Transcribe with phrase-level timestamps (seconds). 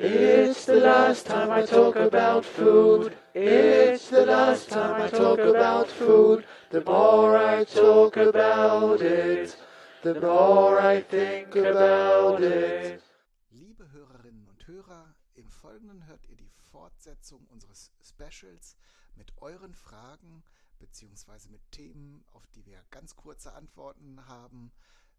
[0.00, 3.16] It's the last time I talk about food.
[3.34, 6.44] It's the last time I talk about food.
[6.70, 9.56] The more I talk about it,
[10.04, 13.02] the more I think about it.
[13.50, 18.76] Liebe Hörerinnen und Hörer, im Folgenden hört ihr die Fortsetzung unseres Specials
[19.16, 20.44] mit euren Fragen
[20.78, 21.48] bzw.
[21.50, 24.70] mit Themen, auf die wir ganz kurze Antworten haben.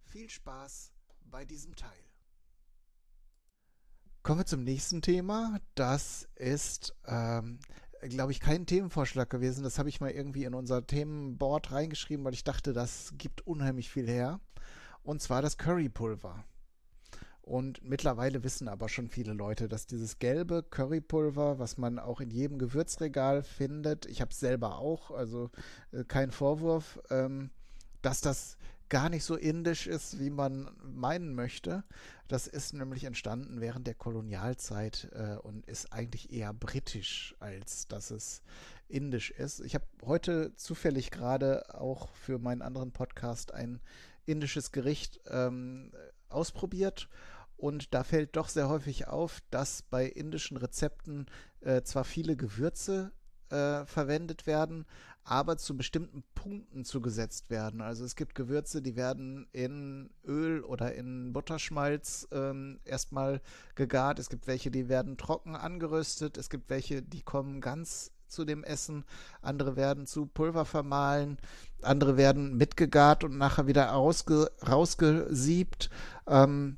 [0.03, 0.93] Viel Spaß
[1.25, 2.08] bei diesem Teil.
[4.21, 5.59] Kommen wir zum nächsten Thema.
[5.75, 7.59] Das ist, ähm,
[8.01, 9.63] glaube ich, kein Themenvorschlag gewesen.
[9.63, 13.89] Das habe ich mal irgendwie in unser Themenboard reingeschrieben, weil ich dachte, das gibt unheimlich
[13.89, 14.41] viel her.
[15.03, 16.43] Und zwar das Currypulver.
[17.41, 22.29] Und mittlerweile wissen aber schon viele Leute, dass dieses gelbe Currypulver, was man auch in
[22.29, 25.49] jedem Gewürzregal findet, ich habe es selber auch, also
[25.91, 27.49] äh, kein Vorwurf, ähm,
[28.01, 28.57] dass das
[28.89, 31.83] gar nicht so indisch ist, wie man meinen möchte.
[32.27, 38.11] Das ist nämlich entstanden während der Kolonialzeit äh, und ist eigentlich eher britisch, als dass
[38.11, 38.41] es
[38.87, 39.61] indisch ist.
[39.61, 43.79] Ich habe heute zufällig gerade auch für meinen anderen Podcast ein
[44.25, 45.91] indisches Gericht ähm,
[46.29, 47.07] ausprobiert.
[47.57, 51.27] Und da fällt doch sehr häufig auf, dass bei indischen Rezepten
[51.61, 53.11] äh, zwar viele Gewürze
[53.49, 54.85] äh, verwendet werden,
[55.23, 57.81] aber zu bestimmten Punkten zugesetzt werden.
[57.81, 63.41] Also es gibt Gewürze, die werden in Öl oder in Butterschmalz ähm, erstmal
[63.75, 64.17] gegart.
[64.19, 66.37] Es gibt welche, die werden trocken angeröstet.
[66.37, 69.05] Es gibt welche, die kommen ganz zu dem Essen.
[69.41, 71.37] Andere werden zu Pulver vermahlen.
[71.81, 75.89] Andere werden mitgegart und nachher wieder rausge rausgesiebt.
[76.27, 76.77] Ähm,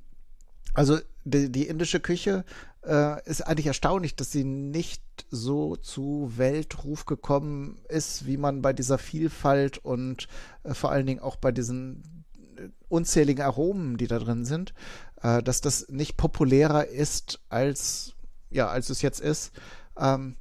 [0.74, 2.46] also die, die indische Küche
[2.86, 8.74] äh, ist eigentlich erstaunlich, dass sie nicht so zu Weltruf gekommen ist, wie man bei
[8.74, 10.28] dieser Vielfalt und
[10.64, 12.26] äh, vor allen Dingen auch bei diesen
[12.58, 14.74] äh, unzähligen Aromen, die da drin sind,
[15.22, 18.16] äh, dass das nicht populärer ist als
[18.50, 19.52] ja als es jetzt ist.
[19.98, 20.36] Ähm,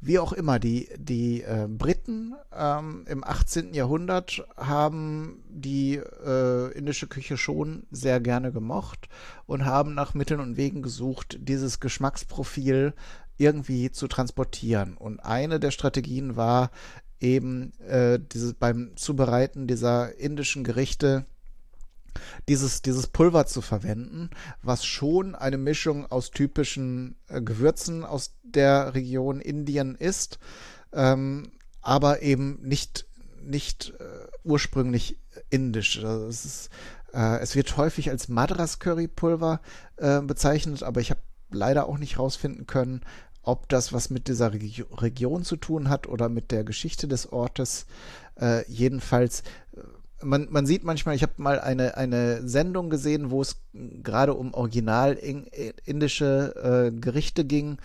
[0.00, 3.74] wie auch immer, die, die äh, Briten ähm, im 18.
[3.74, 9.08] Jahrhundert haben die äh, indische Küche schon sehr gerne gemocht
[9.46, 12.94] und haben nach Mitteln und Wegen gesucht, dieses Geschmacksprofil
[13.36, 14.96] irgendwie zu transportieren.
[14.96, 16.70] Und eine der Strategien war
[17.20, 21.26] eben äh, diese, beim Zubereiten dieser indischen Gerichte
[22.48, 24.30] dieses, dieses Pulver zu verwenden,
[24.62, 30.38] was schon eine Mischung aus typischen äh, Gewürzen aus der Region Indien ist,
[30.92, 33.06] ähm, aber eben nicht,
[33.42, 36.02] nicht äh, ursprünglich indisch.
[36.04, 36.70] Also es, ist,
[37.12, 39.60] äh, es wird häufig als Madras Currypulver
[39.96, 43.02] äh, bezeichnet, aber ich habe leider auch nicht rausfinden können,
[43.42, 47.32] ob das was mit dieser Regi Region zu tun hat oder mit der Geschichte des
[47.32, 47.86] Ortes.
[48.38, 49.40] Äh, jedenfalls
[49.72, 49.80] äh,
[50.22, 54.54] man, man sieht manchmal, ich habe mal eine, eine Sendung gesehen, wo es gerade um
[54.54, 57.78] original indische äh, Gerichte ging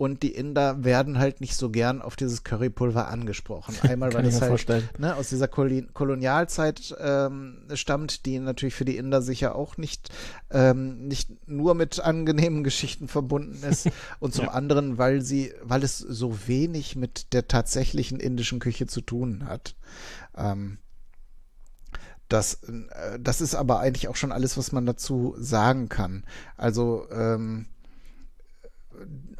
[0.00, 3.74] und die Inder werden halt nicht so gern auf dieses Currypulver angesprochen.
[3.82, 8.96] Einmal, weil es halt ne, aus dieser Kol Kolonialzeit ähm, stammt, die natürlich für die
[8.96, 10.08] Inder sicher auch nicht,
[10.50, 13.90] ähm, nicht nur mit angenehmen Geschichten verbunden ist.
[14.20, 14.52] Und zum ja.
[14.52, 19.76] anderen, weil sie, weil es so wenig mit der tatsächlichen indischen Küche zu tun hat.
[20.34, 20.78] Ähm,
[22.30, 26.24] das, äh, das ist aber eigentlich auch schon alles, was man dazu sagen kann.
[26.56, 27.66] Also, ähm,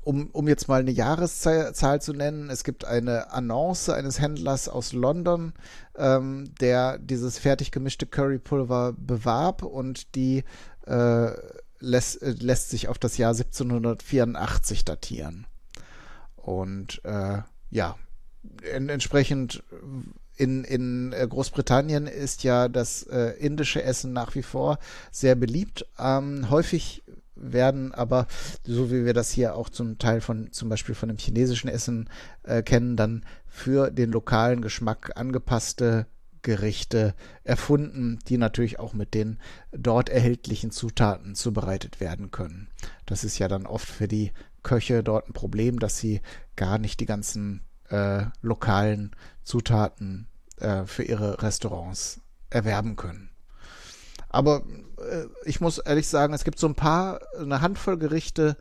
[0.03, 4.93] um, um jetzt mal eine Jahreszahl zu nennen, es gibt eine Annonce eines Händlers aus
[4.93, 5.53] London,
[5.97, 10.45] ähm, der dieses fertig gemischte Currypulver bewarb und die
[10.87, 11.31] äh,
[11.79, 15.47] lässt, äh, lässt sich auf das Jahr 1784 datieren.
[16.37, 17.97] Und äh, ja,
[18.63, 19.63] entsprechend
[20.41, 24.79] in, in äh, Großbritannien ist ja das äh, indische Essen nach wie vor
[25.11, 25.87] sehr beliebt.
[25.99, 27.03] Ähm, häufig
[27.37, 28.27] werden aber,
[28.65, 32.09] so wie wir das hier auch zum Teil von zum Beispiel von dem chinesischen Essen
[32.43, 36.07] äh, kennen, dann für den lokalen Geschmack angepasste
[36.41, 37.15] Gerichte
[37.45, 39.39] erfunden, die natürlich auch mit den
[39.73, 42.69] dort erhältlichen Zutaten zubereitet werden können.
[43.05, 46.23] Das ist ja dann oft für die Köche dort ein Problem, dass sie
[46.57, 47.61] gar nicht die ganzen
[47.91, 49.11] äh, lokalen
[49.45, 50.29] Zutaten
[50.61, 52.21] äh, für ihre Restaurants
[52.51, 53.31] erwerben können.
[54.29, 54.63] Aber
[54.99, 58.57] äh, ich muss ehrlich sagen, es gibt so ein paar, eine Handvoll Gerichte,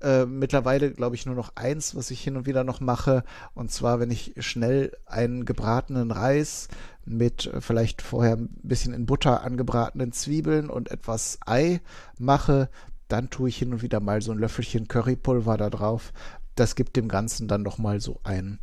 [0.00, 3.24] äh, mittlerweile glaube ich nur noch eins, was ich hin und wieder noch mache.
[3.54, 6.68] Und zwar, wenn ich schnell einen gebratenen Reis
[7.04, 11.80] mit äh, vielleicht vorher ein bisschen in Butter angebratenen Zwiebeln und etwas Ei
[12.18, 12.68] mache,
[13.08, 16.12] dann tue ich hin und wieder mal so ein Löffelchen Currypulver da drauf.
[16.54, 18.60] Das gibt dem Ganzen dann noch mal so ein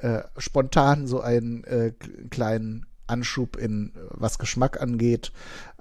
[0.00, 1.92] äh, spontan so einen äh,
[2.30, 5.32] kleinen Anschub in was Geschmack angeht.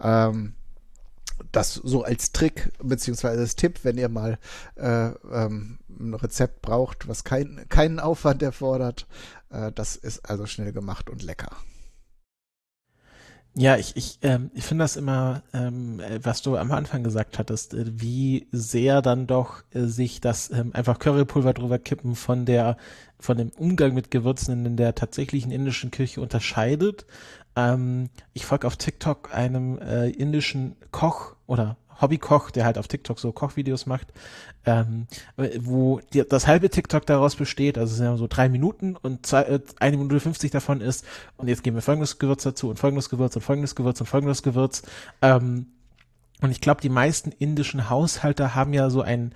[0.02, 0.54] Ähm,
[1.52, 4.40] das so als Trick beziehungsweise als Tipp, wenn ihr mal
[4.76, 9.08] äh, ähm, ein Rezept braucht, was kein, keinen Aufwand erfordert.
[9.52, 11.50] Äh, das ist also schnell gemacht und lecker.
[13.60, 17.74] Ja, ich, ich, ähm, ich finde das immer, ähm, was du am Anfang gesagt hattest,
[17.74, 22.78] äh, wie sehr dann doch äh, sich das ähm, einfach Currypulver drüber kippen von der,
[23.20, 27.08] von dem Umgang mit Gewürzen in der tatsächlichen indischen Küche unterscheidet.
[27.56, 33.20] Ähm, ich folge auf TikTok einem äh, indischen Koch oder Hobbykoch, der halt auf TikTok
[33.20, 34.08] so Kochvideos macht,
[34.66, 35.08] ähm,
[35.60, 39.26] wo die, das halbe TikTok daraus besteht, also es sind ja so drei Minuten und
[39.26, 41.06] zwei, äh, eine Minute 50 davon ist,
[41.38, 44.44] und jetzt geben wir folgendes Gewürz dazu und folgendes Gewürz und folgendes Gewürz und folgendes
[44.44, 44.84] Gewürz.
[45.22, 45.68] Ähm,
[46.42, 49.34] und ich glaube, die meisten indischen Haushalte haben ja so ein,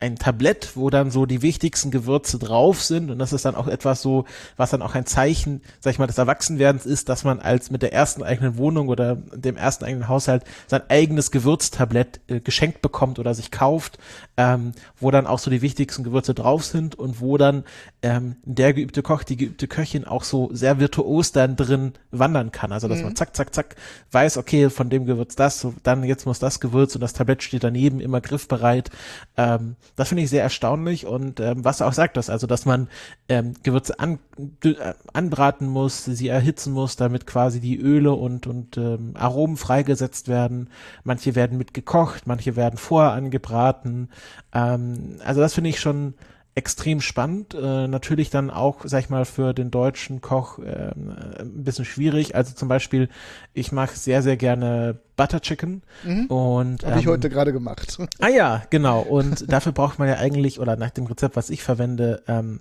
[0.00, 3.68] ein Tablett, wo dann so die wichtigsten Gewürze drauf sind und das ist dann auch
[3.68, 4.26] etwas so,
[4.56, 7.80] was dann auch ein Zeichen, sag ich mal, des Erwachsenwerdens ist, dass man als mit
[7.80, 13.18] der ersten eigenen Wohnung oder dem ersten eigenen Haushalt sein eigenes Gewürztablett äh, geschenkt bekommt
[13.18, 13.98] oder sich kauft,
[14.36, 17.64] ähm, wo dann auch so die wichtigsten Gewürze drauf sind und wo dann
[18.02, 22.72] ähm, der geübte Koch, die geübte Köchin auch so sehr virtuos dann drin wandern kann.
[22.72, 23.04] Also dass mhm.
[23.04, 23.76] man zack, zack, zack
[24.10, 27.42] weiß, okay, von dem Gewürz das, so, dann jetzt muss das Gewürz und das Tablett
[27.42, 28.90] steht daneben, immer griffbereit.
[29.36, 32.88] Ähm, das finde ich sehr erstaunlich und ähm, was auch sagtest, also dass man
[33.28, 34.18] ähm, Gewürze an,
[34.64, 34.74] äh,
[35.12, 40.70] anbraten muss, sie erhitzen muss, damit quasi die Öle und, und ähm, Aromen freigesetzt werden.
[41.04, 44.08] Manche werden mit gekocht, manche werden vorher angebraten.
[44.52, 46.14] Ähm, also das finde ich schon
[46.54, 47.54] extrem spannend.
[47.54, 52.34] Äh, natürlich dann auch, sag ich mal, für den deutschen Koch äh, ein bisschen schwierig.
[52.34, 53.08] Also zum Beispiel,
[53.52, 55.82] ich mag sehr, sehr gerne Butter Chicken.
[56.04, 56.26] Mhm.
[56.26, 57.98] Und habe ähm, ich heute gerade gemacht.
[58.20, 59.00] Ah ja, genau.
[59.00, 62.60] Und dafür braucht man ja eigentlich, oder nach dem Rezept, was ich verwende, ähm,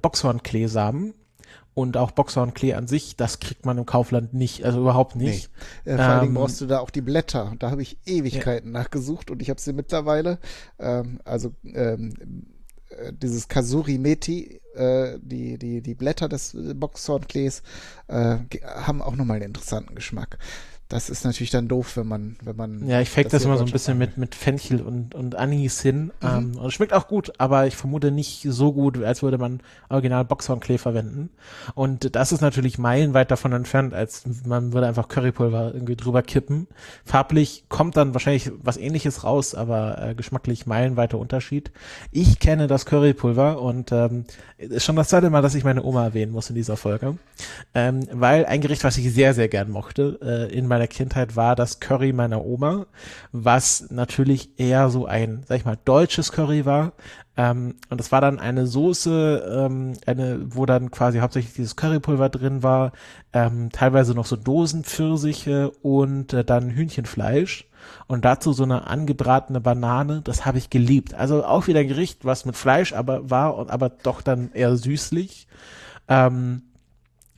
[0.00, 1.14] Boxhornkleesamen.
[1.74, 5.50] Und auch Boxhornklee an sich, das kriegt man im Kaufland nicht, also überhaupt nicht.
[5.86, 5.92] Nee.
[5.92, 7.54] Äh, vor ähm, allen Dingen ähm, brauchst du da auch die Blätter.
[7.58, 8.80] Da habe ich Ewigkeiten ja.
[8.80, 10.38] nachgesucht und ich habe sie mittlerweile.
[10.78, 12.51] Ähm, also ähm, äh,
[13.12, 17.62] dieses Kasuri Meti, äh, die, die, die Blätter des Boxhornklees,
[18.08, 20.38] äh, haben auch nochmal einen interessanten Geschmack
[20.92, 22.86] das ist natürlich dann doof, wenn man, wenn man.
[22.86, 25.80] Ja, ich fake das, das immer so ein bisschen mit, mit Fenchel und, und Anis
[25.80, 26.12] hin.
[26.20, 26.28] Mhm.
[26.28, 29.60] Ähm, und es schmeckt auch gut, aber ich vermute nicht so gut, als würde man
[29.88, 31.30] original Boxhornklee verwenden.
[31.74, 36.68] Und das ist natürlich meilenweit davon entfernt, als man würde einfach Currypulver irgendwie drüber kippen.
[37.06, 41.72] Farblich kommt dann wahrscheinlich was ähnliches raus, aber äh, geschmacklich meilenweiter Unterschied.
[42.10, 44.26] Ich kenne das Currypulver und ähm,
[44.58, 47.16] ist schon das zweite Mal, dass ich meine Oma erwähnen muss in dieser Folge.
[47.74, 51.36] Ähm, weil ein Gericht, was ich sehr, sehr gern mochte, äh, in meiner meiner Kindheit
[51.36, 52.86] war das Curry meiner Oma,
[53.30, 56.92] was natürlich eher so ein, sag ich mal, deutsches Curry war.
[57.36, 62.28] Ähm, und es war dann eine Soße, ähm, eine, wo dann quasi hauptsächlich dieses Currypulver
[62.28, 62.92] drin war,
[63.32, 67.68] ähm, teilweise noch so Dosenpfirsiche und äh, dann Hühnchenfleisch
[68.08, 71.14] und dazu so eine angebratene Banane, das habe ich geliebt.
[71.14, 74.76] Also auch wieder ein Gericht, was mit Fleisch aber war und aber doch dann eher
[74.76, 75.46] süßlich.
[76.08, 76.62] Ähm,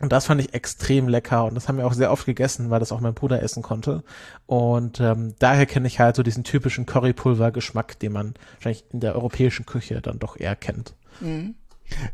[0.01, 2.81] und das fand ich extrem lecker und das haben wir auch sehr oft gegessen, weil
[2.81, 4.03] das auch mein Bruder essen konnte.
[4.47, 9.15] Und ähm, daher kenne ich halt so diesen typischen Currypulver-Geschmack, den man wahrscheinlich in der
[9.15, 10.95] europäischen Küche dann doch eher kennt.
[11.21, 11.55] Mhm.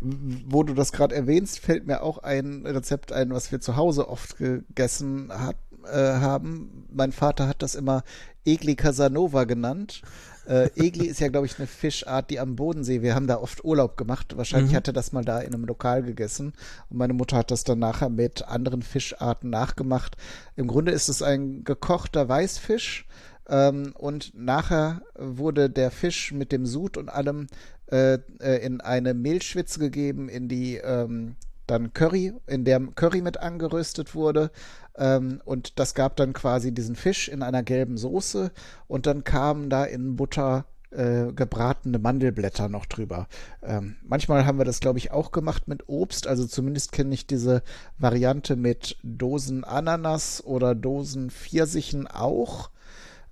[0.00, 4.08] Wo du das gerade erwähnst, fällt mir auch ein Rezept ein, was wir zu Hause
[4.08, 6.86] oft gegessen hat, äh, haben.
[6.92, 8.02] Mein Vater hat das immer
[8.44, 10.02] Egli Casanova genannt.
[10.46, 13.64] Äh, Egli ist ja, glaube ich, eine Fischart, die am Bodensee, wir haben da oft
[13.64, 14.36] Urlaub gemacht.
[14.36, 14.76] Wahrscheinlich mhm.
[14.76, 16.54] hat er das mal da in einem Lokal gegessen.
[16.88, 20.16] Und meine Mutter hat das dann nachher mit anderen Fischarten nachgemacht.
[20.56, 23.06] Im Grunde ist es ein gekochter Weißfisch.
[23.48, 27.48] Ähm, und nachher wurde der Fisch mit dem Sud und allem
[27.90, 31.36] äh, äh, in eine Mehlschwitze gegeben, in die ähm,
[31.70, 34.50] dann Curry, in der Curry mit angeröstet wurde.
[34.96, 38.50] Ähm, und das gab dann quasi diesen Fisch in einer gelben Soße
[38.86, 43.28] und dann kamen da in Butter äh, gebratene Mandelblätter noch drüber.
[43.62, 46.26] Ähm, manchmal haben wir das, glaube ich, auch gemacht mit Obst.
[46.26, 47.62] Also zumindest kenne ich diese
[47.98, 52.70] Variante mit Dosen Ananas oder Dosen Pfirsichen auch.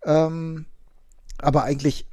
[0.04, 0.66] Ähm,
[1.38, 2.06] aber eigentlich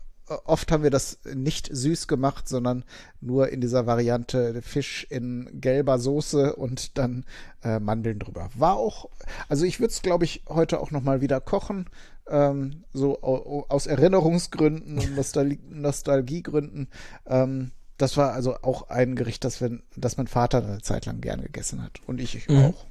[0.45, 2.83] oft haben wir das nicht süß gemacht, sondern
[3.21, 7.25] nur in dieser Variante Fisch in gelber Soße und dann
[7.63, 8.49] äh, Mandeln drüber.
[8.55, 9.09] War auch,
[9.49, 11.89] also ich würde es, glaube ich, heute auch nochmal wieder kochen.
[12.27, 16.87] Ähm, so aus Erinnerungsgründen und Nostal Nostalgiegründen.
[17.27, 21.21] Ähm, das war also auch ein Gericht, das, wenn, das mein Vater eine Zeit lang
[21.21, 22.01] gern gegessen hat.
[22.07, 22.65] Und ich mhm.
[22.65, 22.85] auch.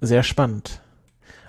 [0.00, 0.80] Sehr spannend.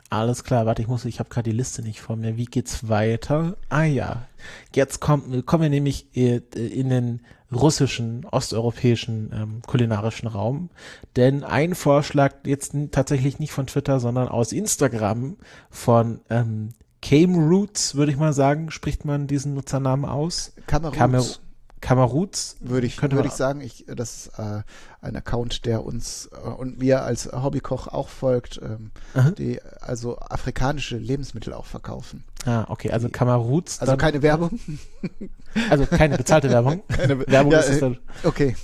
[0.10, 2.38] Alles klar, warte, ich muss, ich habe gerade die Liste nicht vor mir.
[2.38, 3.58] Wie geht's weiter?
[3.70, 4.28] Ah ja,
[4.74, 7.22] jetzt kommt, kommen wir nämlich äh, in den
[7.52, 10.70] russischen, osteuropäischen ähm, kulinarischen Raum.
[11.16, 15.38] Denn ein Vorschlag jetzt tatsächlich nicht von Twitter, sondern aus Instagram
[15.70, 16.70] von ähm,
[17.02, 17.50] Came
[17.96, 20.54] würde ich mal sagen, spricht man diesen Nutzernamen aus.
[20.96, 21.42] Kameruz.
[21.86, 22.56] Kameruz.
[22.62, 24.64] Würde ich, würde ich sagen, ich, das ist äh,
[25.02, 28.90] ein Account, der uns äh, und mir als Hobbykoch auch folgt, ähm,
[29.38, 32.24] die also afrikanische Lebensmittel auch verkaufen.
[32.44, 33.78] Ah, okay, also Kameruz.
[33.82, 34.60] Also keine Werbung.
[35.70, 36.84] Also keine bezahlte Werbung.
[36.90, 37.94] Keine, Werbung ja, ist es dann.
[37.94, 38.58] äh, Okay.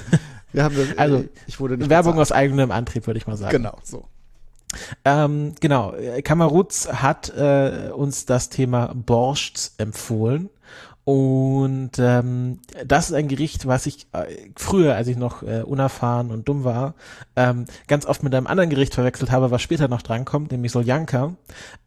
[0.52, 2.28] Wir haben das, Also, äh, ich wurde nicht Werbung bezahlt.
[2.28, 3.50] aus eigenem Antrieb, würde ich mal sagen.
[3.50, 4.06] Genau, so.
[5.04, 10.48] Ähm, genau, äh, Kameruz hat äh, uns das Thema Borscht empfohlen.
[11.04, 16.30] Und ähm, das ist ein Gericht, was ich äh, früher, als ich noch äh, unerfahren
[16.30, 16.94] und dumm war,
[17.34, 21.34] ähm, ganz oft mit einem anderen Gericht verwechselt habe, was später noch drankommt, nämlich Soljanka.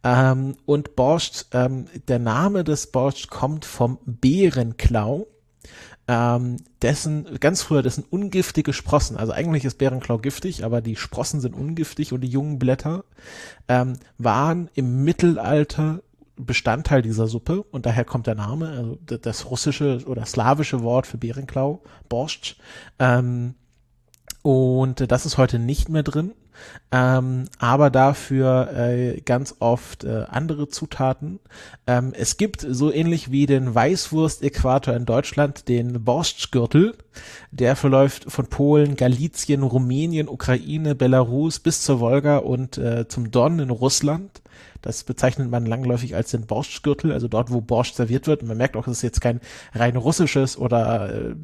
[0.04, 5.26] Ähm, und Borscht, ähm, der Name des Borscht kommt vom Bärenklau
[6.08, 11.40] ähm, dessen, ganz früher, dessen ungiftige Sprossen, also eigentlich ist Bärenklau giftig, aber die Sprossen
[11.40, 13.04] sind ungiftig und die jungen Blätter
[13.68, 16.02] ähm, waren im Mittelalter
[16.36, 21.18] Bestandteil dieser Suppe und daher kommt der Name, also das russische oder slawische Wort für
[21.18, 22.60] Bärenklau, Borscht.
[22.98, 23.54] Ähm,
[24.42, 26.32] und äh, das ist heute nicht mehr drin,
[26.92, 31.40] ähm, aber dafür äh, ganz oft äh, andere Zutaten.
[31.86, 36.94] Ähm, es gibt so ähnlich wie den Weißwurst-Äquator in Deutschland den Borstgürtel.
[37.50, 43.58] Der verläuft von Polen, Galizien, Rumänien, Ukraine, Belarus bis zur Wolga und äh, zum Don
[43.58, 44.42] in Russland.
[44.86, 48.42] Das bezeichnet man langläufig als den Borstgürtel, also dort, wo Borscht serviert wird.
[48.42, 49.40] Und man merkt auch, es ist jetzt kein
[49.74, 51.34] rein russisches oder äh,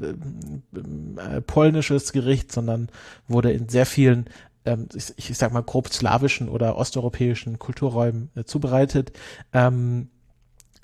[1.37, 2.89] äh, polnisches Gericht, sondern
[3.27, 4.27] wurde in sehr vielen
[4.65, 9.13] ähm, ich, ich sag mal grob slawischen oder osteuropäischen Kulturräumen äh, zubereitet.
[9.53, 10.09] Ähm,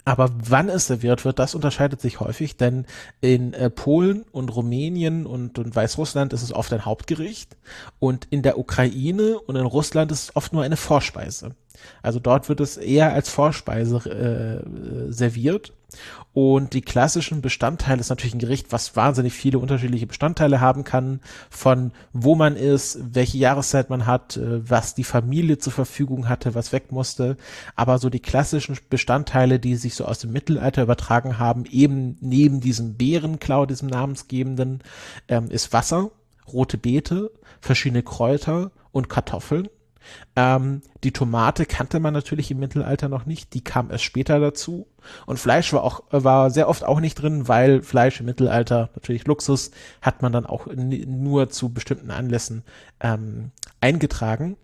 [0.05, 2.87] aber wann es serviert wird, das unterscheidet sich häufig, denn
[3.21, 7.59] in äh, Polen und Rumänien und, und Weißrussland ist es oft ein Hauptgericht
[7.99, 11.55] und in der Ukraine und in Russland ist es oft nur eine Vorspeise.
[12.03, 15.73] Also dort wird es eher als Vorspeise äh, serviert.
[16.35, 21.21] Und die klassischen Bestandteile ist natürlich ein Gericht, was wahnsinnig viele unterschiedliche Bestandteile haben kann,
[21.51, 26.55] von wo man ist, welche Jahreszeit man hat, äh, was die Familie zur Verfügung hatte,
[26.55, 27.37] was weg musste.
[27.75, 32.61] Aber so die klassischen Bestandteile, die sich so aus dem Mittelalter übertragen haben, eben neben
[32.61, 34.83] diesem Bärenklau, diesem namensgebenden,
[35.29, 36.11] ähm, ist Wasser,
[36.53, 37.31] rote Beete,
[37.61, 39.69] verschiedene Kräuter und Kartoffeln.
[40.37, 44.87] Ähm, die Tomate kannte man natürlich im Mittelalter noch nicht, die kam erst später dazu.
[45.27, 49.27] Und Fleisch war auch, war sehr oft auch nicht drin, weil Fleisch im Mittelalter natürlich
[49.27, 49.71] Luxus
[50.03, 52.63] hat man dann auch nur zu bestimmten Anlässen
[53.01, 53.51] ähm,
[53.81, 54.57] eingetragen.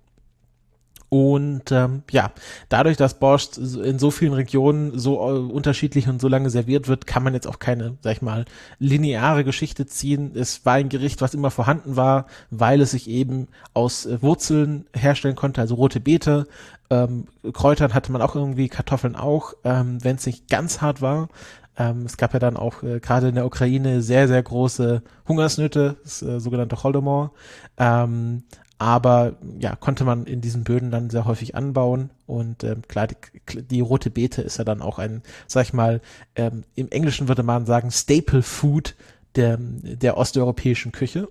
[1.08, 2.32] Und ähm, ja,
[2.68, 7.06] dadurch, dass Borscht in so vielen Regionen so äh, unterschiedlich und so lange serviert wird,
[7.06, 8.44] kann man jetzt auch keine, sag ich mal,
[8.78, 10.32] lineare Geschichte ziehen.
[10.34, 14.87] Es war ein Gericht, was immer vorhanden war, weil es sich eben aus äh, Wurzeln
[14.94, 16.46] herstellen konnte, also rote Beete.
[16.90, 21.28] Ähm, Kräutern hatte man auch irgendwie, Kartoffeln auch, ähm, wenn es nicht ganz hart war.
[21.76, 25.96] Ähm, es gab ja dann auch äh, gerade in der Ukraine sehr, sehr große Hungersnöte,
[26.02, 27.32] das äh, sogenannte Holodomor.
[27.78, 28.44] Ähm,
[28.84, 33.16] aber ja, konnte man in diesen Böden dann sehr häufig anbauen und ähm, klar, die,
[33.62, 36.02] die rote Beete ist ja dann auch ein, sag ich mal,
[36.36, 38.94] ähm, im Englischen würde man sagen Staple Food
[39.36, 41.28] der, der osteuropäischen Küche.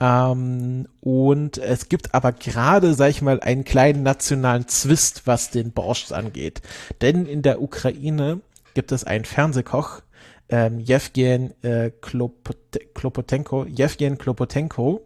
[0.00, 5.70] Ähm, und es gibt aber gerade, sag ich mal, einen kleinen nationalen Zwist, was den
[5.70, 6.62] Borscht angeht.
[7.00, 8.40] Denn in der Ukraine
[8.74, 10.02] gibt es einen Fernsehkoch,
[10.48, 15.00] ähm, Jewgen äh, Klopote- Klopotenko, Jewgen Klopotenko,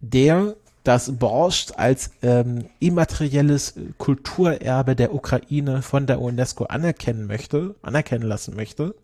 [0.00, 8.26] der das Borscht als ähm, immaterielles Kulturerbe der Ukraine von der UNESCO anerkennen möchte, anerkennen
[8.26, 8.94] lassen möchte.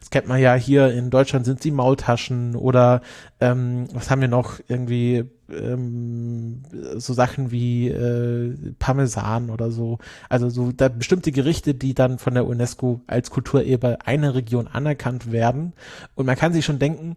[0.00, 3.00] Das kennt man ja hier in Deutschland sind die Maultaschen oder
[3.40, 6.62] ähm, was haben wir noch irgendwie ähm,
[6.96, 9.98] so Sachen wie äh, Parmesan oder so.
[10.28, 15.32] Also so da bestimmte Gerichte, die dann von der UNESCO als Kulturerbe einer Region anerkannt
[15.32, 15.72] werden.
[16.14, 17.16] Und man kann sich schon denken,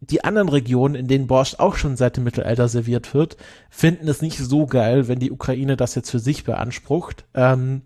[0.00, 3.36] die anderen Regionen, in denen Borscht auch schon seit dem Mittelalter serviert wird,
[3.68, 7.26] finden es nicht so geil, wenn die Ukraine das jetzt für sich beansprucht.
[7.34, 7.82] Ähm,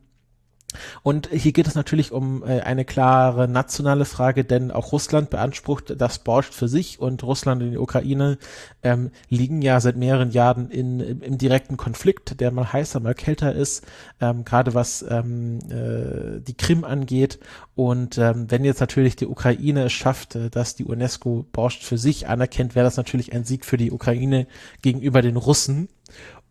[1.02, 5.94] und hier geht es natürlich um äh, eine klare nationale Frage, denn auch Russland beansprucht
[5.98, 8.38] das Borscht für sich und Russland und die Ukraine
[8.82, 13.14] ähm, liegen ja seit mehreren Jahren in, im, im direkten Konflikt, der mal heißer, mal
[13.14, 13.84] kälter ist,
[14.20, 17.38] ähm, gerade was ähm, äh, die Krim angeht.
[17.74, 21.98] Und ähm, wenn jetzt natürlich die Ukraine es schafft, äh, dass die UNESCO Borscht für
[21.98, 24.46] sich anerkennt, wäre das natürlich ein Sieg für die Ukraine
[24.82, 25.88] gegenüber den Russen.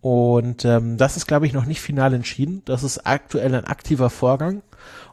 [0.03, 2.61] Und ähm, das ist, glaube ich, noch nicht final entschieden.
[2.65, 4.61] Das ist aktuell ein aktiver Vorgang.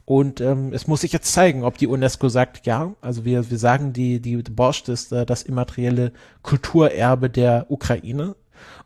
[0.05, 3.59] Und ähm, es muss sich jetzt zeigen, ob die UNESCO sagt, ja, also wir, wir
[3.59, 6.11] sagen, die, die Borscht ist äh, das immaterielle
[6.43, 8.35] Kulturerbe der Ukraine.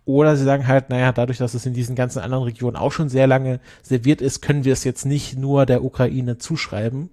[0.05, 3.09] Oder sie sagen halt, naja, dadurch, dass es in diesen ganzen anderen Regionen auch schon
[3.09, 7.09] sehr lange serviert ist, können wir es jetzt nicht nur der Ukraine zuschreiben.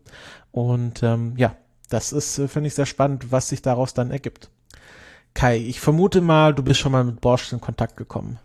[0.51, 1.55] Und ähm, ja,
[1.89, 4.49] das ist, äh, finde ich, sehr spannend, was sich daraus dann ergibt.
[5.33, 8.37] Kai, ich vermute mal, du bist schon mal mit Borscht in Kontakt gekommen.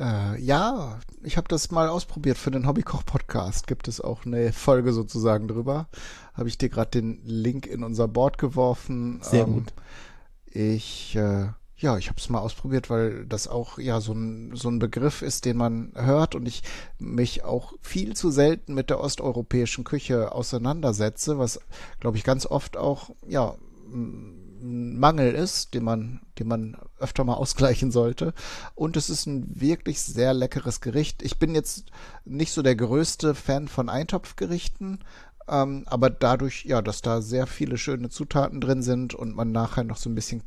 [0.00, 3.66] Äh, ja, ich habe das mal ausprobiert für den Hobbykoch-Podcast.
[3.66, 5.88] Gibt es auch eine Folge sozusagen drüber.
[6.32, 9.20] Habe ich dir gerade den Link in unser Board geworfen.
[9.22, 9.74] Sehr ähm, gut.
[10.46, 14.70] Ich, äh, ja, ich habe es mal ausprobiert, weil das auch ja so ein, so
[14.70, 16.62] ein Begriff ist, den man hört und ich
[16.98, 21.60] mich auch viel zu selten mit der osteuropäischen Küche auseinandersetze, was,
[22.00, 23.54] glaube ich, ganz oft auch, ja,
[24.62, 28.34] Mangel ist, den man, den man öfter mal ausgleichen sollte.
[28.74, 31.22] Und es ist ein wirklich sehr leckeres Gericht.
[31.22, 31.86] Ich bin jetzt
[32.24, 35.00] nicht so der größte Fan von Eintopfgerichten,
[35.48, 39.84] ähm, aber dadurch, ja, dass da sehr viele schöne Zutaten drin sind und man nachher
[39.84, 40.42] noch so ein bisschen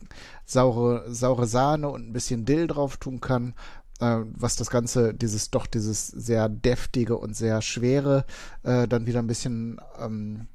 [0.45, 3.53] saure, saure Sahne und ein bisschen Dill drauf tun kann,
[3.99, 8.25] äh, was das Ganze, dieses doch dieses sehr deftige und sehr schwere,
[8.63, 10.47] äh, dann wieder ein bisschen ähm,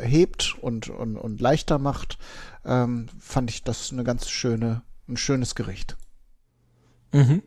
[0.00, 2.18] hebt und, und, und leichter macht,
[2.66, 5.96] ähm, fand ich das eine ganz schöne, ein schönes Gericht.
[7.12, 7.42] Mhm.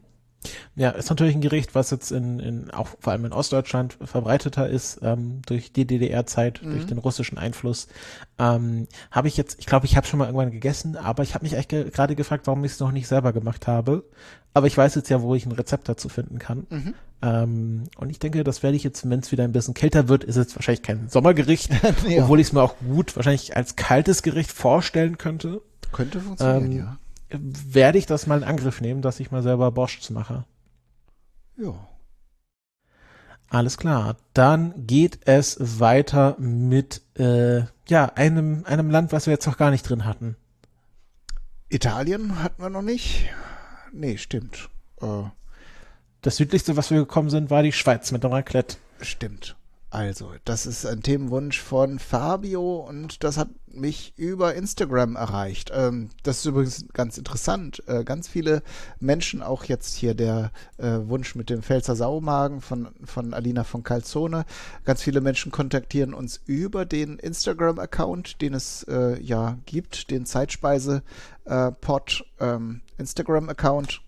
[0.76, 4.70] Ja, ist natürlich ein Gericht, was jetzt in, in auch vor allem in Ostdeutschland verbreiteter
[4.70, 6.72] ist ähm, durch die DDR-Zeit, mhm.
[6.72, 7.88] durch den russischen Einfluss.
[8.38, 11.44] Ähm, habe ich jetzt, ich glaube, ich habe schon mal irgendwann gegessen, aber ich habe
[11.44, 14.06] mich echt ge gerade gefragt, warum ich es noch nicht selber gemacht habe.
[14.54, 16.66] Aber ich weiß jetzt ja, wo ich ein Rezept dazu finden kann.
[16.70, 16.94] Mhm.
[17.22, 20.24] Ähm, und ich denke, das werde ich jetzt, wenn es wieder ein bisschen kälter wird,
[20.24, 21.70] ist jetzt wahrscheinlich kein Sommergericht,
[22.08, 22.24] ja.
[22.24, 25.62] obwohl ich es mir auch gut wahrscheinlich als kaltes Gericht vorstellen könnte.
[25.92, 26.98] Könnte funktionieren, ähm, ja
[27.30, 30.46] werde ich das mal in Angriff nehmen, dass ich mal selber Borscht mache.
[31.58, 31.88] Ja.
[33.50, 34.18] Alles klar.
[34.34, 39.72] Dann geht es weiter mit äh, ja einem einem Land, was wir jetzt noch gar
[39.72, 40.36] nicht drin hatten.
[41.70, 43.26] Italien hatten wir noch nicht.
[43.92, 44.70] Nee, stimmt.
[45.02, 45.24] Äh,
[46.22, 48.78] das südlichste, was wir gekommen sind, war die Schweiz mit dem Raclette.
[49.02, 49.56] Stimmt.
[49.92, 55.72] Also, das ist ein Themenwunsch von Fabio und das hat mich über Instagram erreicht.
[55.74, 57.82] Ähm, das ist übrigens ganz interessant.
[57.88, 58.62] Äh, ganz viele
[59.00, 63.82] Menschen, auch jetzt hier der äh, Wunsch mit dem Pfälzer Saumagen von, von Alina von
[63.82, 64.46] Calzone,
[64.86, 72.26] ganz viele Menschen kontaktieren uns über den Instagram-Account, den es äh, ja gibt, den Zeitspeise-Pod
[72.40, 74.02] äh, ähm, Instagram-Account.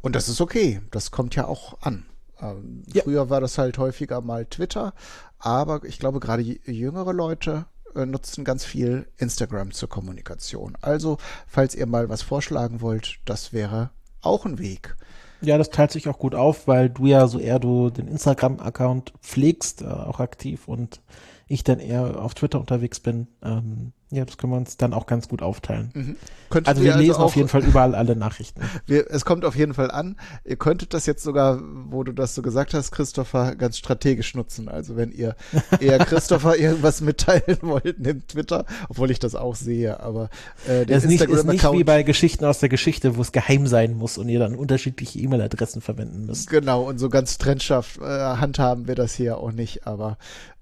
[0.00, 0.80] Und das ist okay.
[0.92, 2.06] Das kommt ja auch an.
[2.40, 3.02] Ähm, ja.
[3.02, 4.94] Früher war das halt häufiger mal Twitter,
[5.38, 10.76] aber ich glaube gerade jüngere Leute äh, nutzen ganz viel Instagram zur Kommunikation.
[10.80, 14.96] Also, falls ihr mal was vorschlagen wollt, das wäre auch ein Weg.
[15.42, 19.12] Ja, das teilt sich auch gut auf, weil du ja so eher du den Instagram-Account
[19.20, 21.00] pflegst, äh, auch aktiv und
[21.48, 23.28] ich dann eher auf Twitter unterwegs bin.
[23.42, 25.90] Ähm, ja, das können wir uns dann auch ganz gut aufteilen.
[25.92, 26.16] Mhm.
[26.64, 28.60] Also wir lesen also auf jeden Fall überall alle Nachrichten.
[28.86, 30.16] Wir, es kommt auf jeden Fall an.
[30.44, 34.68] Ihr könntet das jetzt sogar, wo du das so gesagt hast, Christopher, ganz strategisch nutzen.
[34.68, 35.34] Also wenn ihr
[35.80, 40.30] eher Christopher irgendwas mitteilen wollt, nehmt Twitter, obwohl ich das auch sehe, aber
[40.68, 43.66] äh, das ist nicht, ist nicht wie bei Geschichten aus der Geschichte, wo es geheim
[43.66, 46.48] sein muss und ihr dann unterschiedliche E-Mail-Adressen verwenden müsst.
[46.48, 50.16] Genau, und so ganz trennscharf äh, handhaben wir das hier auch nicht, aber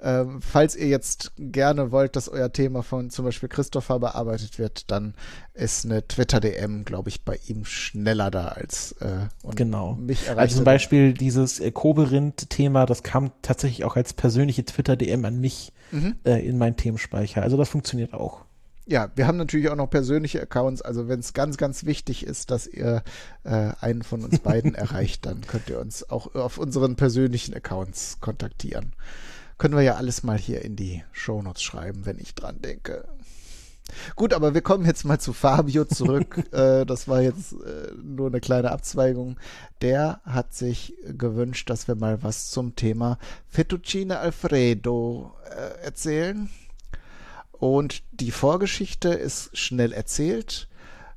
[0.04, 4.90] ähm, falls ihr jetzt gerne wollt, dass euer Thema von zum Beispiel Christopher bearbeitet wird,
[4.90, 5.14] dann
[5.54, 9.94] ist eine Twitter-DM, glaube ich, bei ihm schneller da als äh, genau.
[9.94, 10.38] mich erreicht.
[10.40, 15.72] Also zum Beispiel dieses äh, Koberind-Thema, das kam tatsächlich auch als persönliche Twitter-DM an mich
[15.90, 16.16] mhm.
[16.24, 17.42] äh, in meinen Themenspeicher.
[17.42, 18.44] Also das funktioniert auch.
[18.86, 20.82] Ja, wir haben natürlich auch noch persönliche Accounts.
[20.82, 23.02] Also wenn es ganz, ganz wichtig ist, dass ihr
[23.44, 28.18] äh, einen von uns beiden erreicht, dann könnt ihr uns auch auf unseren persönlichen Accounts
[28.20, 28.92] kontaktieren.
[29.58, 33.06] Können wir ja alles mal hier in die Shownotes schreiben, wenn ich dran denke.
[34.16, 36.42] Gut, aber wir kommen jetzt mal zu Fabio zurück.
[36.52, 39.38] äh, das war jetzt äh, nur eine kleine Abzweigung.
[39.82, 46.48] Der hat sich gewünscht, dass wir mal was zum Thema Fettuccine Alfredo äh, erzählen.
[47.52, 50.68] Und die Vorgeschichte ist schnell erzählt.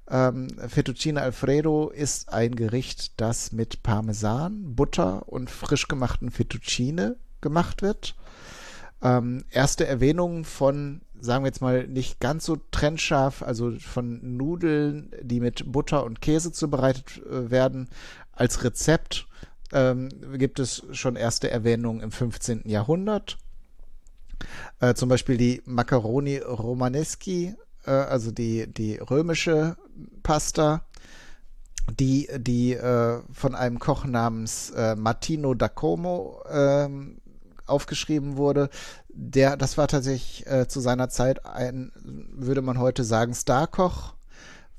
[0.10, 7.82] Ähm, Fettuccine Alfredo ist ein Gericht, das mit Parmesan, Butter und frisch gemachten Fettuccine gemacht
[7.82, 8.16] wird.
[9.02, 15.12] Ähm, erste Erwähnung von, sagen wir jetzt mal, nicht ganz so trennscharf, also von Nudeln,
[15.22, 17.90] die mit Butter und Käse zubereitet äh, werden,
[18.34, 19.28] als Rezept
[19.72, 22.64] ähm, gibt es schon erste Erwähnungen im 15.
[22.66, 23.38] Jahrhundert.
[24.80, 27.56] Äh, zum Beispiel die Macaroni Romaneschi,
[27.86, 29.78] äh, also die, die römische
[30.24, 30.86] Pasta,
[32.00, 37.20] die, die äh, von einem Koch namens äh, Martino da Como ähm,
[37.68, 38.70] aufgeschrieben wurde,
[39.10, 41.92] der, das war tatsächlich äh, zu seiner Zeit ein,
[42.36, 44.14] würde man heute sagen, Starkoch,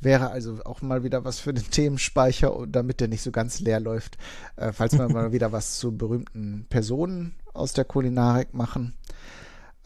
[0.00, 3.80] Wäre also auch mal wieder was für den Themenspeicher, damit der nicht so ganz leer
[3.80, 4.16] läuft,
[4.56, 8.94] äh, falls wir mal wieder was zu berühmten Personen aus der Kulinarik machen.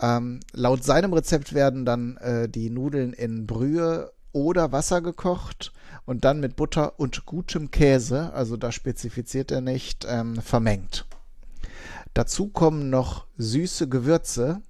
[0.01, 5.73] Ähm, laut seinem Rezept werden dann äh, die Nudeln in Brühe oder Wasser gekocht
[6.05, 11.07] und dann mit Butter und gutem Käse, also da spezifiziert er nicht, ähm, vermengt.
[12.15, 14.61] Dazu kommen noch süße Gewürze.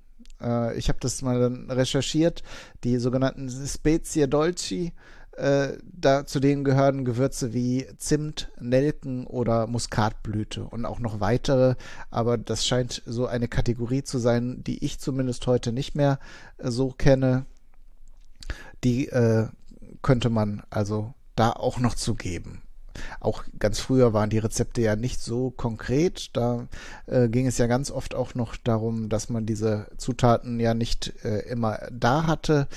[0.40, 2.42] Äh, ich habe das mal dann recherchiert.
[2.84, 4.92] Die sogenannten Spezie Dolci.
[5.32, 11.76] Äh, da zu denen gehören Gewürze wie Zimt, Nelken oder Muskatblüte und auch noch weitere.
[12.10, 16.18] Aber das scheint so eine Kategorie zu sein, die ich zumindest heute nicht mehr
[16.58, 17.46] äh, so kenne.
[18.84, 19.48] Die äh,
[20.02, 22.62] könnte man also da auch noch zugeben.
[23.20, 26.30] Auch ganz früher waren die Rezepte ja nicht so konkret.
[26.36, 26.68] Da
[27.06, 31.12] äh, ging es ja ganz oft auch noch darum, dass man diese Zutaten ja nicht
[31.24, 32.68] äh, immer da hatte,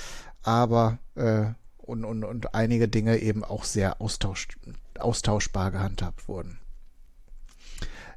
[0.42, 1.46] aber äh,
[1.78, 4.48] und, und, und einige Dinge eben auch sehr austausch,
[4.98, 6.58] austauschbar gehandhabt wurden.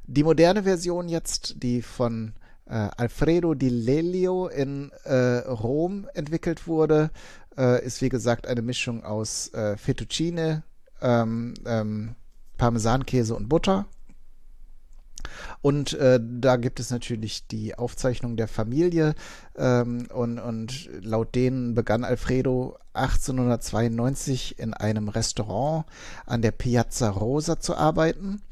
[0.06, 2.34] Die moderne Version jetzt, die von
[2.70, 7.10] äh, Alfredo di Lelio in äh, Rom entwickelt wurde,
[7.56, 10.62] äh, ist wie gesagt eine Mischung aus Fettuccine,
[11.00, 12.14] ähm, ähm,
[12.56, 13.86] Parmesankäse und Butter.
[15.62, 19.14] Und äh, da gibt es natürlich die Aufzeichnung der Familie.
[19.56, 25.84] Ähm, und, und laut denen begann Alfredo 1892 in einem Restaurant
[26.26, 28.42] an der Piazza Rosa zu arbeiten.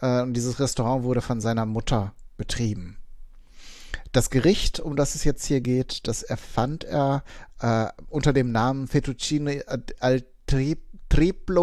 [0.00, 2.96] Äh, und dieses Restaurant wurde von seiner Mutter betrieben.
[4.12, 7.24] Das Gericht, um das es jetzt hier geht, das erfand er
[7.60, 9.64] äh, unter dem Namen Fettuccine
[10.00, 10.87] al Triplo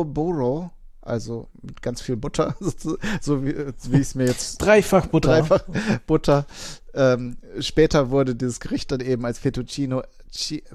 [0.05, 3.55] Burro, also mit ganz viel Butter, so, so wie,
[3.89, 4.57] wie es mir jetzt.
[4.57, 5.29] Dreifach Butter.
[5.29, 5.63] Dreifach
[6.07, 6.45] Butter.
[6.93, 10.03] Ähm, später wurde dieses Gericht dann eben als Fettuccino,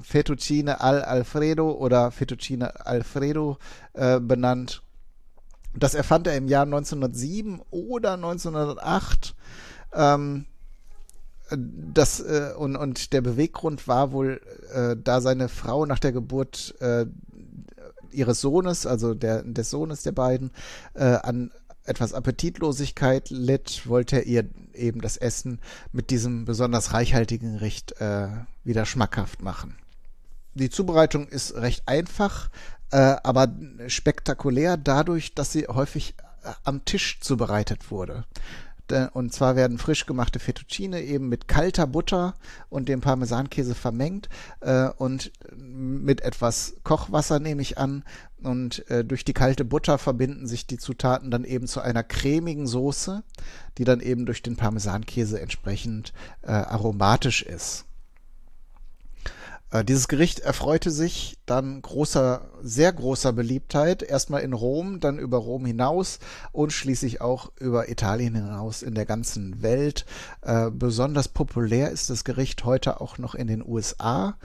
[0.01, 3.59] Fettuccine al Alfredo oder Fettuccine Alfredo
[3.95, 4.83] äh, benannt.
[5.75, 9.35] Das erfand er im Jahr 1907 oder 1908.
[9.93, 10.47] Ähm,
[11.57, 14.41] das äh, und, und der Beweggrund war wohl,
[14.73, 17.07] äh, da seine Frau nach der Geburt äh,
[18.13, 20.51] ihres Sohnes, also der, des Sohnes der beiden,
[20.95, 21.51] äh, an
[21.85, 24.45] etwas Appetitlosigkeit litt, wollte er ihr
[24.75, 25.61] eben das Essen
[25.93, 28.29] mit diesem besonders reichhaltigen Gericht äh,
[28.65, 29.77] wieder schmackhaft machen.
[30.55, 32.51] Die Zubereitung ist recht einfach,
[32.91, 33.49] äh, aber
[33.87, 36.15] spektakulär dadurch, dass sie häufig
[36.65, 38.25] am Tisch zubereitet wurde.
[39.13, 42.35] Und zwar werden frisch gemachte Fettuccine eben mit kalter Butter
[42.69, 44.29] und dem Parmesankäse vermengt
[44.61, 48.05] äh, und mit etwas Kochwasser nehme ich an.
[48.43, 52.67] Und äh, durch die kalte Butter verbinden sich die Zutaten dann eben zu einer cremigen
[52.67, 53.23] Soße,
[53.79, 57.85] die dann eben durch den Parmesankäse entsprechend äh, aromatisch ist.
[59.71, 65.39] Äh, dieses Gericht erfreute sich dann großer, sehr großer Beliebtheit, erstmal in Rom, dann über
[65.39, 66.19] Rom hinaus
[66.53, 70.07] und schließlich auch über Italien hinaus in der ganzen Welt.
[70.43, 74.37] Äh, besonders populär ist das Gericht heute auch noch in den USA.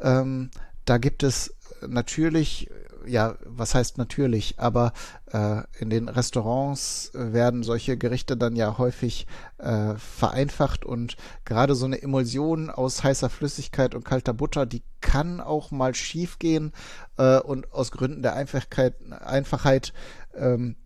[0.00, 0.50] Ähm,
[0.84, 1.54] da gibt es
[1.86, 2.70] natürlich
[3.06, 4.92] ja, was heißt natürlich, aber
[5.32, 9.26] äh, in den Restaurants werden solche Gerichte dann ja häufig
[9.58, 15.40] äh, vereinfacht und gerade so eine Emulsion aus heißer Flüssigkeit und kalter Butter, die kann
[15.40, 16.72] auch mal schief gehen
[17.16, 19.92] äh, und aus Gründen der Einfachheit, Einfachheit
[20.34, 20.76] ähm,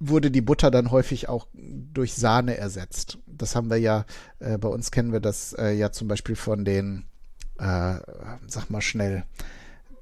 [0.00, 3.18] wurde die Butter dann häufig auch durch Sahne ersetzt.
[3.26, 4.04] Das haben wir ja,
[4.38, 7.06] äh, bei uns kennen wir das äh, ja zum Beispiel von den,
[7.58, 7.96] äh,
[8.46, 9.24] sag mal schnell,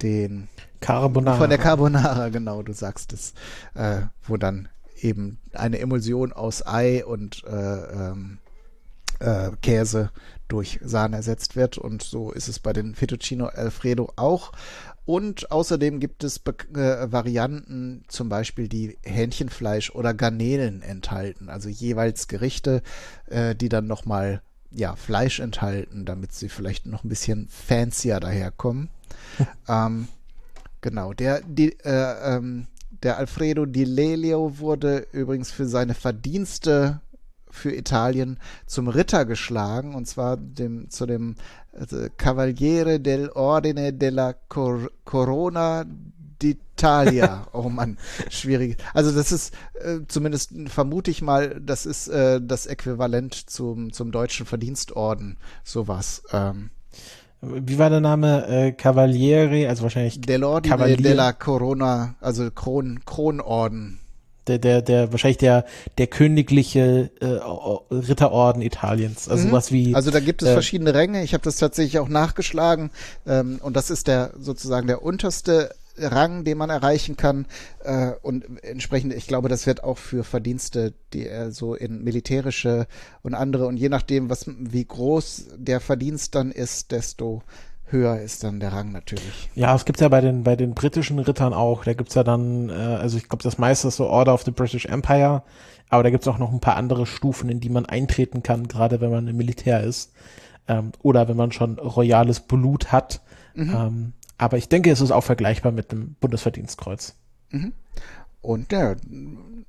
[0.02, 0.48] den
[0.82, 1.36] Carbonara.
[1.36, 3.32] Von der Carbonara, genau, du sagst es.
[3.74, 4.68] Äh, wo dann
[5.00, 7.50] eben eine Emulsion aus Ei und äh,
[8.10, 8.38] ähm,
[9.20, 10.10] äh, Käse
[10.48, 11.78] durch Sahne ersetzt wird.
[11.78, 14.52] Und so ist es bei den Fettuccino Alfredo auch.
[15.04, 21.48] Und außerdem gibt es Be äh, Varianten, zum Beispiel die Hähnchenfleisch oder Garnelen enthalten.
[21.48, 22.82] Also jeweils Gerichte,
[23.26, 28.90] äh, die dann nochmal ja, Fleisch enthalten, damit sie vielleicht noch ein bisschen fancier daherkommen.
[29.68, 30.08] ähm,
[30.82, 32.66] genau, der, die, äh, ähm,
[33.02, 37.00] der Alfredo Di Lelio wurde übrigens für seine Verdienste
[37.50, 41.36] für Italien zum Ritter geschlagen, und zwar dem, zu dem
[41.72, 45.84] also Cavaliere del Ordine della Cor Corona
[46.40, 47.46] d'Italia.
[47.52, 48.76] Oh Mann, schwierig.
[48.92, 54.10] Also das ist äh, zumindest vermute ich mal, das ist äh, das Äquivalent zum, zum
[54.10, 56.22] deutschen Verdienstorden, sowas.
[56.32, 56.70] Ähm,
[57.42, 58.46] wie war der Name?
[58.46, 60.14] Äh, Cavaliere, also wahrscheinlich.
[60.14, 60.96] Dell'Ordine Cavalier.
[60.96, 63.98] della Corona, also Kron, Kronorden.
[64.46, 65.64] Der, der, der, wahrscheinlich der,
[65.98, 69.28] der königliche äh, Ritterorden Italiens.
[69.28, 69.52] Also mhm.
[69.52, 69.94] was wie.
[69.94, 71.22] Also da gibt es äh, verschiedene Ränge.
[71.22, 72.90] Ich habe das tatsächlich auch nachgeschlagen.
[73.26, 77.46] Ähm, und das ist der sozusagen der unterste Rang, den man erreichen kann.
[77.84, 82.86] Äh, und entsprechend, ich glaube, das wird auch für Verdienste, die er so in militärische
[83.22, 87.42] und andere und je nachdem, was wie groß der Verdienst dann ist, desto
[87.92, 89.50] höher ist dann der Rang natürlich.
[89.54, 91.84] Ja, es gibt ja bei den, bei den britischen Rittern auch.
[91.84, 94.50] Da gibt's ja dann, äh, also ich glaube, das meiste ist so Order of the
[94.50, 95.42] British Empire,
[95.90, 99.00] aber da gibt's auch noch ein paar andere Stufen, in die man eintreten kann, gerade
[99.00, 100.12] wenn man im Militär ist.
[100.66, 103.20] Ähm, oder wenn man schon royales Blut hat.
[103.54, 103.74] Mhm.
[103.74, 107.14] Ähm, aber ich denke, es ist auch vergleichbar mit dem Bundesverdienstkreuz.
[107.50, 107.72] Mhm.
[108.42, 108.96] Und ja,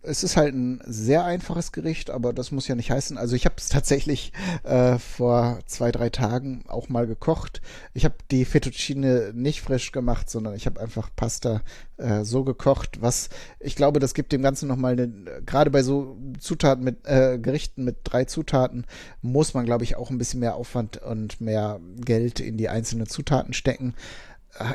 [0.01, 3.19] es ist halt ein sehr einfaches Gericht, aber das muss ja nicht heißen.
[3.19, 7.61] Also ich habe es tatsächlich äh, vor zwei, drei Tagen auch mal gekocht.
[7.93, 11.61] Ich habe die Fettuccine nicht frisch gemacht, sondern ich habe einfach Pasta
[11.97, 15.07] äh, so gekocht, was ich glaube, das gibt dem Ganzen nochmal eine,
[15.45, 18.85] gerade bei so Zutaten mit, äh, Gerichten mit drei Zutaten,
[19.21, 23.05] muss man, glaube ich, auch ein bisschen mehr Aufwand und mehr Geld in die einzelnen
[23.05, 23.93] Zutaten stecken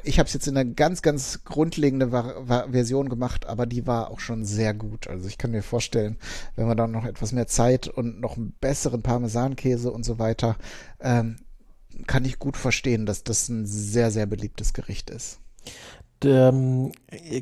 [0.02, 2.10] ich habe es jetzt in einer ganz, ganz grundlegende
[2.70, 5.06] Version gemacht, aber die war auch schon sehr gut.
[5.08, 6.18] Also ich kann mir vorstellen,
[6.56, 10.56] wenn man dann noch etwas mehr Zeit und noch einen besseren Parmesankäse und so weiter,
[11.00, 11.36] ähm,
[12.06, 15.40] kann ich gut verstehen, dass das ein sehr, sehr beliebtes Gericht ist.
[16.24, 16.90] Ähm,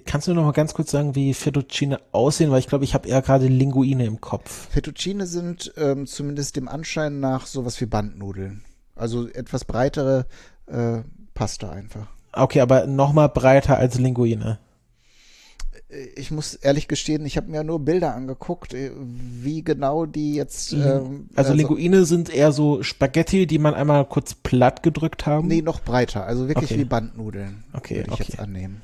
[0.05, 2.51] kannst du noch mal ganz kurz sagen, wie Fettuccine aussehen?
[2.51, 4.69] Weil ich glaube, ich habe eher gerade Linguine im Kopf.
[4.71, 8.65] Fettuccine sind ähm, zumindest dem Anschein nach sowas wie Bandnudeln.
[8.95, 10.27] Also etwas breitere
[10.67, 10.99] äh,
[11.33, 12.16] Pasta einfach.
[12.37, 14.59] Okay, aber noch mal breiter als Linguine.
[16.17, 20.73] Ich muss ehrlich gestehen, ich habe mir nur Bilder angeguckt, äh, wie genau die jetzt.
[20.73, 20.83] Mhm.
[20.83, 25.49] Ähm, also, also Linguine sind eher so Spaghetti, die man einmal kurz platt gedrückt haben.
[25.49, 26.81] Nee, noch breiter, also wirklich okay.
[26.81, 27.65] wie Bandnudeln.
[27.73, 28.25] Okay, würde ich okay.
[28.29, 28.83] jetzt annehmen.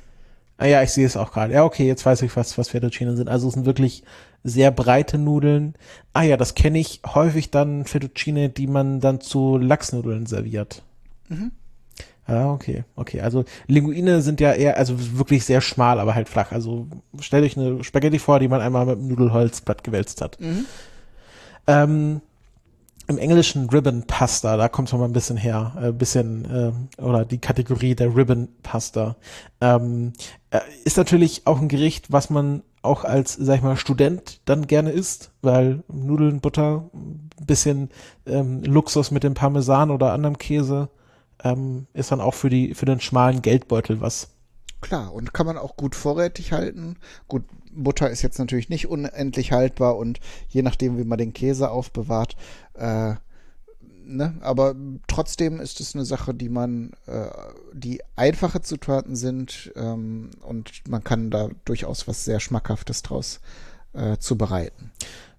[0.59, 1.55] Ah ja, ich sehe es auch gerade.
[1.55, 3.29] Ja, okay, jetzt weiß ich, was, was Fettuccine sind.
[3.29, 4.05] Also es sind wirklich
[4.45, 5.75] sehr breite Nudeln.
[6.13, 10.83] Ah ja, das kenne ich häufig dann Fettuccine, die man dann zu Lachsnudeln serviert.
[11.29, 11.51] Mhm.
[12.33, 13.21] Ah, okay, okay.
[13.21, 16.51] Also Linguine sind ja eher, also wirklich sehr schmal, aber halt flach.
[16.51, 16.87] Also
[17.21, 20.41] stellt euch eine Spaghetti vor, die man einmal mit einem Nudelholzblatt gewälzt hat.
[20.41, 20.65] Mhm.
[21.67, 22.21] Ähm,
[23.07, 27.03] Im Englischen Ribbon Pasta, da kommt es mal ein bisschen her, ein äh, bisschen, äh,
[27.03, 29.17] oder die Kategorie der Ribbon Pasta.
[29.61, 30.15] Ähm,
[30.51, 34.67] äh, ist natürlich auch ein Gericht, was man auch als, sag ich mal, Student dann
[34.67, 37.91] gerne isst, weil Nudeln, Butter, ein bisschen
[38.27, 40.89] ähm, Luxus mit dem Parmesan oder anderem Käse
[41.43, 44.29] ähm, ist dann auch für die für den schmalen Geldbeutel was.
[44.81, 46.97] Klar, und kann man auch gut vorrätig halten.
[47.29, 51.71] Gut, Butter ist jetzt natürlich nicht unendlich haltbar und je nachdem, wie man den Käse
[51.71, 52.37] aufbewahrt,
[52.75, 53.15] äh,
[54.05, 54.75] ne, aber
[55.07, 57.31] trotzdem ist es eine Sache, die man, äh,
[57.73, 63.41] die einfache Zutaten sind ähm, und man kann da durchaus was sehr Schmackhaftes draus
[63.93, 64.91] äh, zubereiten.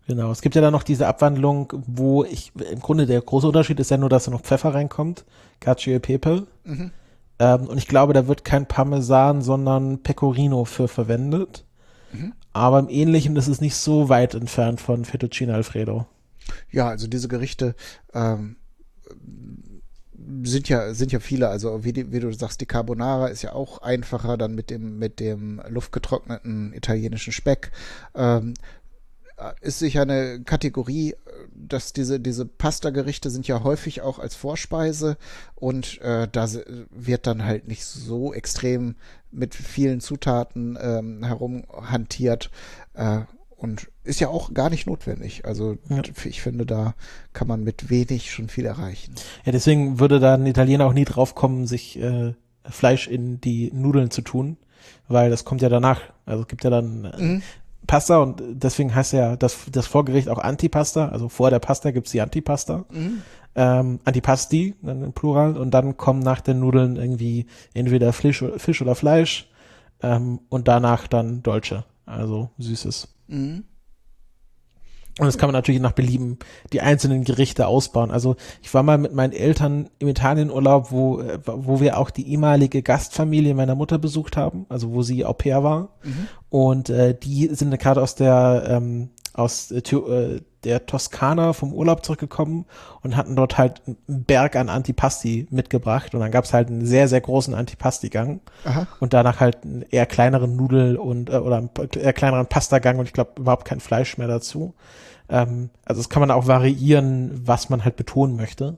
[0.07, 3.79] Genau, es gibt ja dann noch diese Abwandlung, wo ich, im Grunde der große Unterschied
[3.79, 5.23] ist ja nur, dass da noch Pfeffer reinkommt,
[5.59, 6.45] Cacio e Pepe.
[6.65, 6.91] Mhm.
[7.39, 11.65] Ähm, und ich glaube, da wird kein Parmesan, sondern Pecorino für verwendet.
[12.11, 12.33] Mhm.
[12.51, 16.05] Aber im Ähnlichen ist es nicht so weit entfernt von Fettuccine Alfredo.
[16.69, 17.75] Ja, also diese Gerichte
[18.13, 18.57] ähm,
[20.43, 21.47] sind ja sind ja viele.
[21.47, 24.99] Also wie, die, wie, du sagst, die Carbonara ist ja auch einfacher dann mit dem
[24.99, 27.71] mit dem luftgetrockneten italienischen Speck.
[28.15, 28.53] Ähm,
[29.61, 31.15] ist sicher eine Kategorie,
[31.55, 35.17] dass diese, diese Pasta-Gerichte sind ja häufig auch als Vorspeise
[35.55, 36.47] und äh, da
[36.89, 38.95] wird dann halt nicht so extrem
[39.31, 42.51] mit vielen Zutaten ähm, herumhantiert
[42.93, 43.21] äh,
[43.55, 45.45] und ist ja auch gar nicht notwendig.
[45.45, 46.01] Also ja.
[46.25, 46.95] ich finde, da
[47.31, 49.15] kann man mit wenig schon viel erreichen.
[49.45, 52.33] Ja, deswegen würde da ein Italiener auch nie drauf kommen, sich äh,
[52.65, 54.57] Fleisch in die Nudeln zu tun,
[55.07, 56.01] weil das kommt ja danach.
[56.25, 57.43] Also es gibt ja dann äh, mhm.
[57.87, 61.09] Pasta und deswegen heißt ja das, das Vorgericht auch Antipasta.
[61.09, 62.85] Also vor der Pasta gibt's die Antipasta.
[62.91, 63.21] Mhm.
[63.55, 65.57] Ähm, Antipasti, dann im Plural.
[65.57, 69.49] Und dann kommen nach den Nudeln irgendwie entweder Fisch, Fisch oder Fleisch
[70.01, 73.07] ähm, und danach dann Dolce, also Süßes.
[73.27, 73.63] Mhm.
[75.19, 76.39] Und das kann man natürlich nach Belieben
[76.71, 78.09] die einzelnen Gerichte ausbauen.
[78.09, 82.27] Also ich war mal mit meinen Eltern im Italienurlaub, wo, äh, wo wir auch die
[82.29, 85.89] ehemalige Gastfamilie meiner Mutter besucht haben, also wo sie Au pair war.
[86.03, 86.27] Mhm.
[86.49, 92.05] Und äh, die sind gerade aus der ähm, aus äh, äh, der Toskana vom Urlaub
[92.05, 92.65] zurückgekommen
[93.01, 97.07] und hatten dort halt einen Berg an Antipasti mitgebracht und dann gab's halt einen sehr,
[97.07, 98.41] sehr großen Antipasti-Gang
[98.99, 103.05] und danach halt einen eher kleineren Nudel- und äh, oder einen eher kleineren Pasta-Gang und
[103.05, 104.73] ich glaube überhaupt kein Fleisch mehr dazu.
[105.29, 108.77] Ähm, also das kann man auch variieren, was man halt betonen möchte.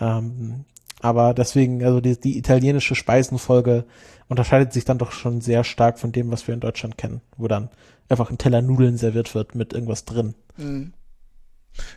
[0.00, 0.64] Ähm,
[1.00, 3.84] aber deswegen, also die, die italienische Speisenfolge
[4.28, 7.46] unterscheidet sich dann doch schon sehr stark von dem, was wir in Deutschland kennen, wo
[7.46, 7.68] dann
[8.08, 10.34] einfach ein Teller Nudeln serviert wird mit irgendwas drin.
[10.56, 10.92] Mhm.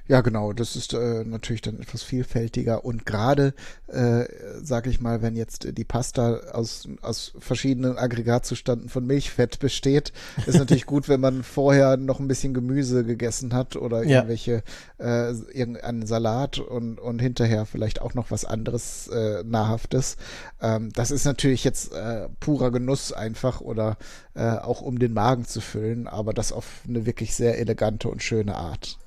[0.07, 0.53] Ja, genau.
[0.53, 3.53] Das ist äh, natürlich dann etwas vielfältiger und gerade,
[3.87, 4.25] äh,
[4.61, 10.11] sage ich mal, wenn jetzt die Pasta aus, aus verschiedenen Aggregatzustanden von Milchfett besteht,
[10.45, 14.17] ist natürlich gut, wenn man vorher noch ein bisschen Gemüse gegessen hat oder Ja.
[14.19, 14.63] irgendwelche
[14.99, 20.17] äh, irgendeinen Salat und und hinterher vielleicht auch noch was anderes äh, nahrhaftes.
[20.61, 23.97] Ähm, das ist natürlich jetzt äh, purer Genuss einfach oder
[24.33, 28.23] äh, auch um den Magen zu füllen, aber das auf eine wirklich sehr elegante und
[28.23, 28.97] schöne Art.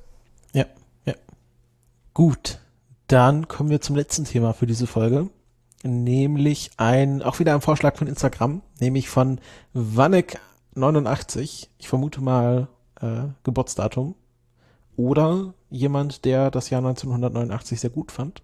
[2.12, 2.58] Gut,
[3.06, 5.30] dann kommen wir zum letzten Thema für diese Folge.
[5.82, 9.40] Nämlich ein, auch wieder ein Vorschlag von Instagram, nämlich von
[9.74, 11.68] Wannek89.
[11.78, 12.68] Ich vermute mal
[13.00, 14.16] äh, Geburtsdatum.
[14.96, 18.42] Oder jemand, der das Jahr 1989 sehr gut fand.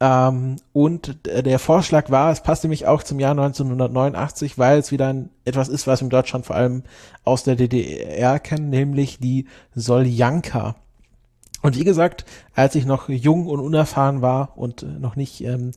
[0.00, 5.08] Ähm, und der Vorschlag war, es passt nämlich auch zum Jahr 1989, weil es wieder
[5.08, 6.84] ein, etwas ist, was wir in Deutschland vor allem
[7.24, 10.76] aus der DDR kennen, nämlich die Soljanka.
[11.62, 15.72] Und wie gesagt, als ich noch jung und unerfahren war und äh, noch nicht ähm,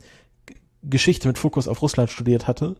[0.83, 2.75] Geschichte mit Fokus auf Russland studiert hatte,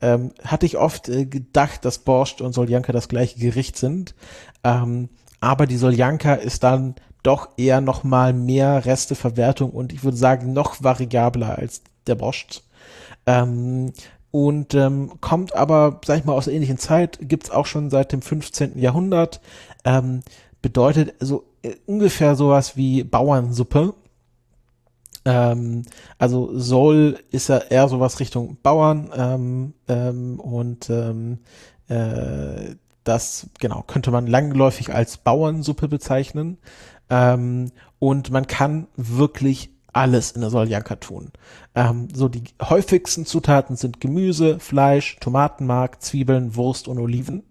[0.00, 4.14] ähm, hatte ich oft äh, gedacht, dass Borscht und Soljanka das gleiche Gericht sind.
[4.64, 5.08] Ähm,
[5.40, 10.52] aber die Soljanka ist dann doch eher noch mal mehr Resteverwertung und ich würde sagen
[10.52, 12.62] noch variabler als der Borscht.
[13.26, 13.92] Ähm,
[14.30, 18.12] und ähm, kommt aber, sag ich mal, aus der ähnlichen Zeit, gibt's auch schon seit
[18.12, 18.78] dem 15.
[18.78, 19.40] Jahrhundert.
[19.84, 20.20] Ähm,
[20.60, 21.47] bedeutet so äh,
[21.86, 23.94] ungefähr sowas wie Bauernsuppe.
[25.24, 25.82] Ähm,
[26.18, 31.38] also Sol ist ja eher sowas Richtung Bauern ähm, ähm, und ähm,
[31.88, 36.58] äh, das genau könnte man langläufig als Bauernsuppe bezeichnen.
[37.10, 41.32] Ähm, und man kann wirklich alles in der Soljanka tun.
[41.74, 47.42] Ähm, so die häufigsten Zutaten sind Gemüse, Fleisch, Tomatenmark, Zwiebeln, Wurst und Oliven.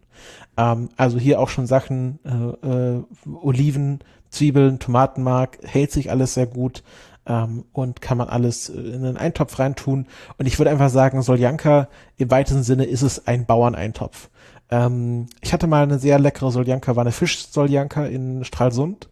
[0.58, 3.04] Ähm, also hier auch schon Sachen, äh, äh,
[3.42, 6.84] Oliven, Zwiebeln, Tomatenmark, hält sich alles sehr gut
[7.26, 10.08] ähm, und kann man alles in einen Eintopf reintun.
[10.38, 14.30] Und ich würde einfach sagen, Soljanka im weitesten Sinne ist es ein Bauerneintopf.
[14.70, 19.10] Ähm, ich hatte mal eine sehr leckere Soljanka, war eine Fisch-Soljanka in Stralsund.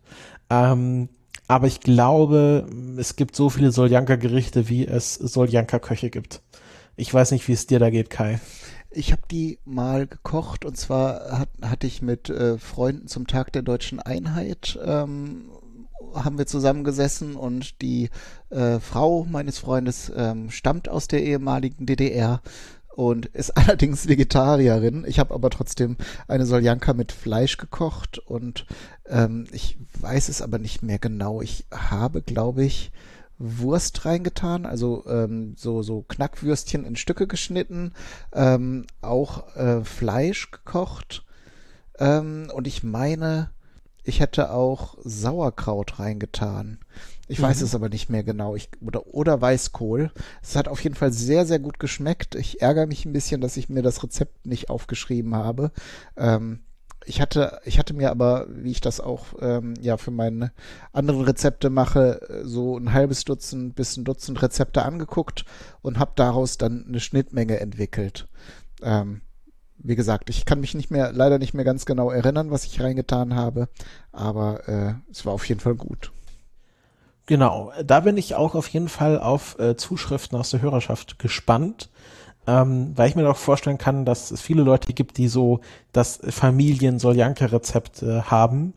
[0.50, 1.10] Ähm,
[1.48, 6.42] aber ich glaube, es gibt so viele Soljanka-Gerichte, wie es Soljanka-Köche gibt.
[6.96, 8.40] Ich weiß nicht, wie es dir da geht, Kai.
[8.96, 13.52] Ich habe die mal gekocht und zwar hat, hatte ich mit äh, Freunden zum Tag
[13.52, 15.52] der deutschen Einheit ähm,
[16.14, 18.10] haben wir zusammengesessen und die
[18.52, 22.42] äh, Frau meines Freundes ähm, stammt aus der ehemaligen DDR
[22.96, 25.04] und ist allerdings Vegetarierin.
[25.06, 25.98] Ich habe aber trotzdem
[26.30, 28.66] eine Soljanka mit Fleisch gekocht und
[29.08, 31.42] ähm, ich weiß es aber nicht mehr genau.
[31.42, 32.92] Ich habe, glaube ich,
[33.38, 37.94] Wurst reingetan, also ähm, so, so Knackwürstchen in Stücke geschnitten,
[38.34, 41.26] ähm, auch äh, Fleisch gekocht
[42.00, 43.50] ähm, und ich meine,
[44.04, 46.80] ich hätte auch Sauerkraut reingetan.
[47.28, 47.66] Ich weiß Mhm.
[47.66, 48.56] es aber nicht mehr genau.
[48.56, 50.12] Ich, oder, oder Weißkohl.
[50.44, 52.36] Es hat auf jeden Fall sehr, sehr gut geschmeckt.
[52.36, 55.72] Ich ärgere mich ein bisschen, dass ich mir das Rezept nicht aufgeschrieben habe.
[56.18, 56.60] Ähm,
[57.06, 60.52] ich hatte, ich hatte mir aber, wie ich das auch ähm, ja für meine
[60.92, 65.46] anderen Rezepte mache, äh, so ein halbes Dutzend bis ein Dutzend Rezepte angeguckt
[65.82, 68.28] und habe daraus dann eine Schnittmenge entwickelt.
[68.82, 69.22] Ähm,
[69.78, 72.82] wie gesagt, ich kann mich nicht mehr, leider nicht mehr ganz genau erinnern, was ich
[72.82, 73.70] reingetan habe,
[74.12, 76.12] aber äh, es war auf jeden Fall gut.
[77.28, 81.90] Genau, da bin ich auch auf jeden Fall auf äh, Zuschriften aus der Hörerschaft gespannt,
[82.48, 86.20] ähm, weil ich mir auch vorstellen kann, dass es viele Leute gibt, die so das
[86.28, 88.74] Familien-Soljanka-Rezept äh, haben,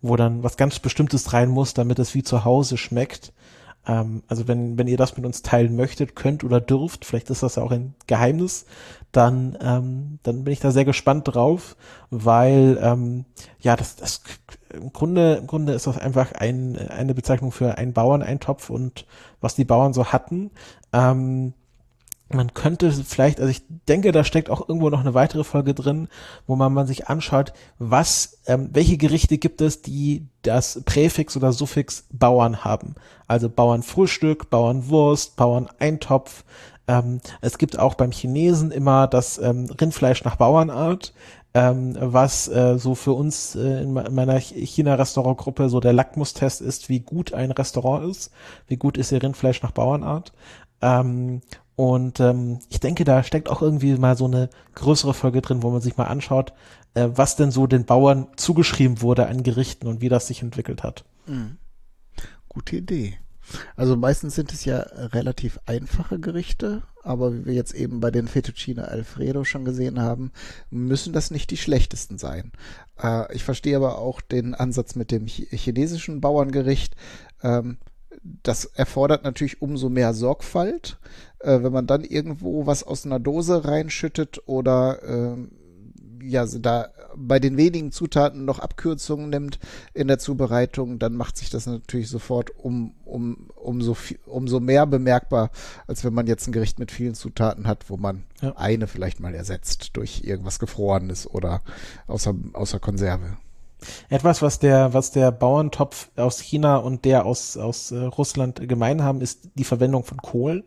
[0.00, 3.32] wo dann was ganz Bestimmtes rein muss, damit es wie zu Hause schmeckt.
[3.86, 7.42] Ähm, also wenn, wenn ihr das mit uns teilen möchtet, könnt oder dürft, vielleicht ist
[7.42, 8.66] das ja auch ein Geheimnis,
[9.12, 11.76] dann, ähm, dann bin ich da sehr gespannt drauf,
[12.10, 13.24] weil ähm,
[13.60, 14.22] ja, das, das
[14.72, 19.06] im Grunde, im Grunde ist das einfach ein, eine Bezeichnung für einen Bauerneintopf und
[19.40, 20.50] was die Bauern so hatten.
[20.92, 21.52] Ähm,
[22.34, 26.08] man könnte vielleicht, also ich denke, da steckt auch irgendwo noch eine weitere Folge drin,
[26.46, 31.52] wo man, man sich anschaut, was, ähm, welche Gerichte gibt es, die das Präfix oder
[31.52, 32.94] Suffix Bauern haben.
[33.28, 36.44] Also Bauernfrühstück, Bauernwurst, Bauerneintopf.
[36.88, 41.14] Ähm, es gibt auch beim Chinesen immer das ähm, Rindfleisch nach Bauernart,
[41.54, 46.88] ähm, was äh, so für uns äh, in me- meiner China-Restaurantgruppe so der Lackmustest ist,
[46.88, 48.32] wie gut ein Restaurant ist,
[48.66, 50.32] wie gut ist ihr Rindfleisch nach Bauernart.
[50.80, 51.42] Ähm,
[51.76, 55.70] und ähm, ich denke, da steckt auch irgendwie mal so eine größere Folge drin, wo
[55.70, 56.52] man sich mal anschaut,
[56.94, 60.82] äh, was denn so den Bauern zugeschrieben wurde an Gerichten und wie das sich entwickelt
[60.82, 61.04] hat.
[62.48, 63.18] Gute Idee.
[63.76, 68.28] Also meistens sind es ja relativ einfache Gerichte, aber wie wir jetzt eben bei den
[68.28, 70.32] Fettuccine Alfredo schon gesehen haben,
[70.70, 72.52] müssen das nicht die schlechtesten sein.
[73.02, 76.94] Äh, ich verstehe aber auch den Ansatz mit dem chinesischen Bauerngericht.
[77.42, 77.78] Ähm,
[78.42, 80.98] das erfordert natürlich umso mehr Sorgfalt.
[81.42, 85.36] Äh, wenn man dann irgendwo was aus einer Dose reinschüttet oder äh,
[86.24, 89.58] ja, da bei den wenigen Zutaten noch Abkürzungen nimmt
[89.92, 95.50] in der Zubereitung, dann macht sich das natürlich sofort um, um, umso, umso mehr bemerkbar,
[95.86, 98.56] als wenn man jetzt ein Gericht mit vielen Zutaten hat, wo man ja.
[98.56, 101.60] eine vielleicht mal ersetzt durch irgendwas Gefrorenes oder
[102.06, 103.36] außer, außer Konserve.
[104.08, 109.02] Etwas, was der, was der Bauerntopf aus China und der aus, aus äh, Russland gemein
[109.02, 110.64] haben, ist die Verwendung von Kohl.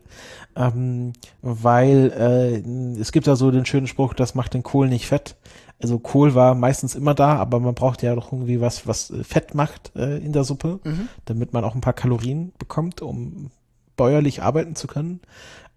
[0.56, 1.12] Ähm,
[1.42, 5.36] weil äh, es gibt ja so den schönen Spruch, das macht den Kohl nicht fett.
[5.80, 9.22] Also Kohl war meistens immer da, aber man braucht ja doch irgendwie was, was äh,
[9.24, 11.08] Fett macht äh, in der Suppe, mhm.
[11.26, 13.50] damit man auch ein paar Kalorien bekommt, um
[13.96, 15.20] bäuerlich arbeiten zu können.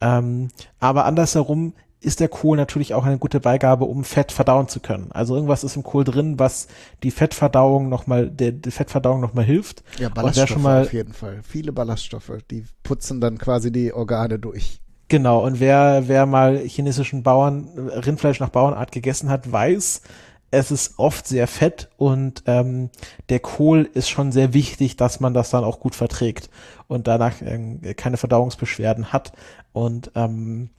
[0.01, 4.79] Ähm, aber andersherum ist der Kohl natürlich auch eine gute Beigabe, um Fett verdauen zu
[4.79, 5.11] können.
[5.11, 6.67] Also irgendwas ist im Kohl drin, was
[7.03, 9.83] die Fettverdauung nochmal, der, der Fettverdauung nochmal hilft.
[9.97, 11.41] Ja, Ballaststoffe schon mal, auf jeden Fall.
[11.43, 14.79] Viele Ballaststoffe, die putzen dann quasi die Organe durch.
[15.09, 20.01] Genau, und wer, wer mal chinesischen Bauern, Rindfleisch nach Bauernart gegessen hat, weiß,
[20.51, 22.89] es ist oft sehr fett und ähm,
[23.29, 26.49] der Kohl ist schon sehr wichtig, dass man das dann auch gut verträgt
[26.87, 29.33] und danach äh, keine Verdauungsbeschwerden hat.
[29.73, 30.69] Und ähm,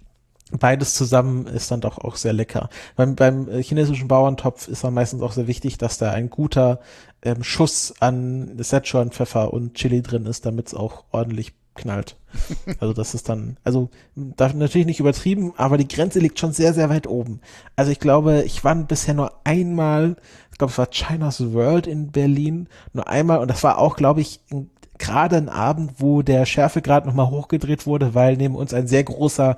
[0.59, 2.69] beides zusammen ist dann doch auch sehr lecker.
[2.97, 6.81] Beim, beim chinesischen Bauerntopf ist dann meistens auch sehr wichtig, dass da ein guter
[7.23, 12.17] ähm, Schuss an Szechuan Pfeffer und Chili drin ist, damit es auch ordentlich knallt.
[12.79, 16.73] Also das ist dann, also darf natürlich nicht übertrieben, aber die Grenze liegt schon sehr,
[16.73, 17.41] sehr weit oben.
[17.77, 20.17] Also ich glaube, ich war bisher nur einmal,
[20.53, 24.21] ich glaube, es war China's World in Berlin, nur einmal und das war auch, glaube
[24.21, 24.41] ich,
[25.01, 29.57] gerade ein Abend, wo der Schärfegrad nochmal hochgedreht wurde, weil neben uns ein sehr großer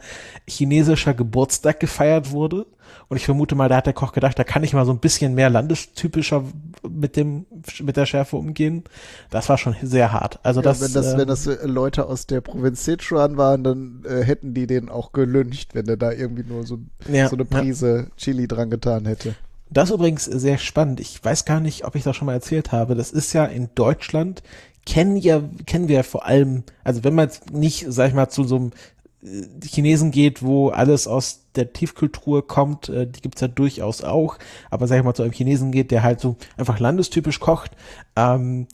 [0.49, 2.65] chinesischer Geburtstag gefeiert wurde.
[3.09, 4.99] Und ich vermute mal, da hat der Koch gedacht, da kann ich mal so ein
[4.99, 6.45] bisschen mehr landestypischer
[6.89, 7.45] mit dem,
[7.83, 8.85] mit der Schärfe umgehen.
[9.29, 10.41] Das war schon sehr hart.
[10.43, 13.65] Also ja, das, wenn das, ähm, wenn das äh, Leute aus der Provinz Sichuan waren,
[13.65, 16.79] dann äh, hätten die den auch gelüncht, wenn er da irgendwie nur so,
[17.11, 18.17] ja, so eine Prise ja.
[18.17, 19.35] Chili dran getan hätte.
[19.69, 21.01] Das ist übrigens sehr spannend.
[21.01, 22.95] Ich weiß gar nicht, ob ich das schon mal erzählt habe.
[22.95, 24.43] Das ist ja in Deutschland
[24.87, 28.29] kennen ja, kennen wir ja vor allem, also wenn man jetzt nicht, sag ich mal,
[28.29, 28.71] zu so einem
[29.23, 34.39] äh, Chinesen geht, wo alles aus der Tiefkultur kommt, äh, die gibt's ja durchaus auch,
[34.71, 37.73] aber sag ich mal, zu einem Chinesen geht, der halt so einfach landestypisch kocht,
[38.17, 38.67] ähm,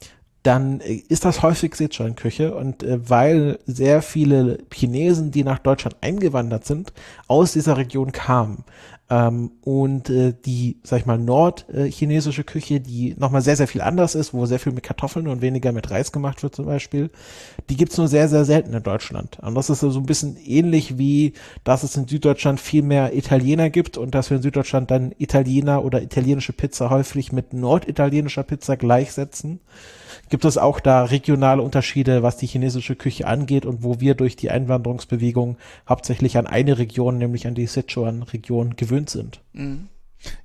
[0.43, 5.97] dann äh, ist das häufig Sichuan-Küche und äh, weil sehr viele Chinesen, die nach Deutschland
[6.01, 6.93] eingewandert sind,
[7.27, 8.65] aus dieser Region kamen,
[9.11, 14.15] ähm, und äh, die, sag ich mal, nordchinesische Küche, die nochmal sehr, sehr viel anders
[14.15, 17.11] ist, wo sehr viel mit Kartoffeln und weniger mit Reis gemacht wird zum Beispiel,
[17.71, 19.39] die gibt's nur sehr, sehr selten in Deutschland.
[19.41, 21.33] Und das ist so ein bisschen ähnlich wie,
[21.65, 25.85] dass es in Süddeutschland viel mehr Italiener gibt und dass wir in Süddeutschland dann Italiener
[25.85, 29.61] oder italienische Pizza häufig mit norditalienischer Pizza gleichsetzen
[30.29, 34.37] gibt es auch da regionale Unterschiede, was die chinesische Küche angeht und wo wir durch
[34.37, 35.57] die Einwanderungsbewegung
[35.89, 39.41] hauptsächlich an eine Region, nämlich an die Sichuan-Region gewöhnt sind.
[39.53, 39.89] Mhm.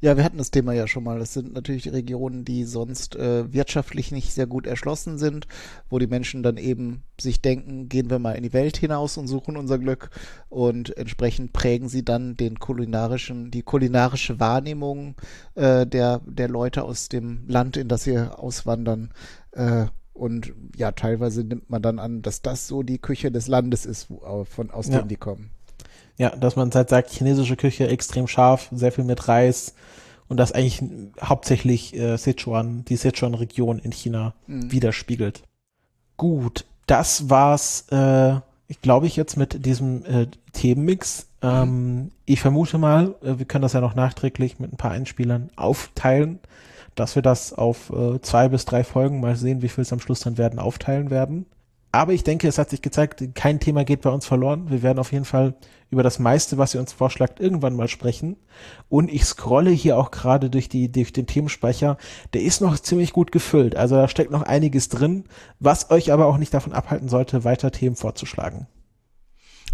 [0.01, 1.19] Ja, wir hatten das Thema ja schon mal.
[1.19, 5.47] Das sind natürlich Regionen, die sonst äh, wirtschaftlich nicht sehr gut erschlossen sind,
[5.89, 9.27] wo die Menschen dann eben sich denken, gehen wir mal in die Welt hinaus und
[9.27, 10.09] suchen unser Glück
[10.49, 15.15] und entsprechend prägen sie dann den kulinarischen, die kulinarische Wahrnehmung
[15.55, 19.11] äh, der, der Leute aus dem Land, in das sie auswandern.
[19.51, 23.85] Äh, und ja, teilweise nimmt man dann an, dass das so die Küche des Landes
[23.85, 24.99] ist, wo, von, aus ja.
[24.99, 25.49] dem die kommen.
[26.17, 29.73] Ja, dass man halt sagt, chinesische Küche extrem scharf, sehr viel mit Reis
[30.27, 30.83] und das eigentlich
[31.21, 34.71] hauptsächlich äh, Sichuan, die Sichuan-Region in China mhm.
[34.71, 35.43] widerspiegelt.
[36.17, 38.35] Gut, das war's, äh,
[38.67, 41.27] ich glaube ich jetzt mit diesem äh, Themenmix.
[41.41, 41.49] Mhm.
[41.49, 45.49] Ähm, ich vermute mal, äh, wir können das ja noch nachträglich mit ein paar Einspielern
[45.55, 46.39] aufteilen,
[46.95, 49.99] dass wir das auf äh, zwei bis drei Folgen mal sehen, wie viel es am
[49.99, 51.45] Schluss dann werden, aufteilen werden.
[51.93, 54.71] Aber ich denke, es hat sich gezeigt, kein Thema geht bei uns verloren.
[54.71, 55.53] Wir werden auf jeden Fall
[55.91, 58.35] über das meiste, was ihr uns vorschlagt, irgendwann mal sprechen.
[58.89, 61.97] Und ich scrolle hier auch gerade durch die, durch den Themenspeicher.
[62.33, 63.75] Der ist noch ziemlich gut gefüllt.
[63.75, 65.25] Also da steckt noch einiges drin,
[65.59, 68.65] was euch aber auch nicht davon abhalten sollte, weiter Themen vorzuschlagen.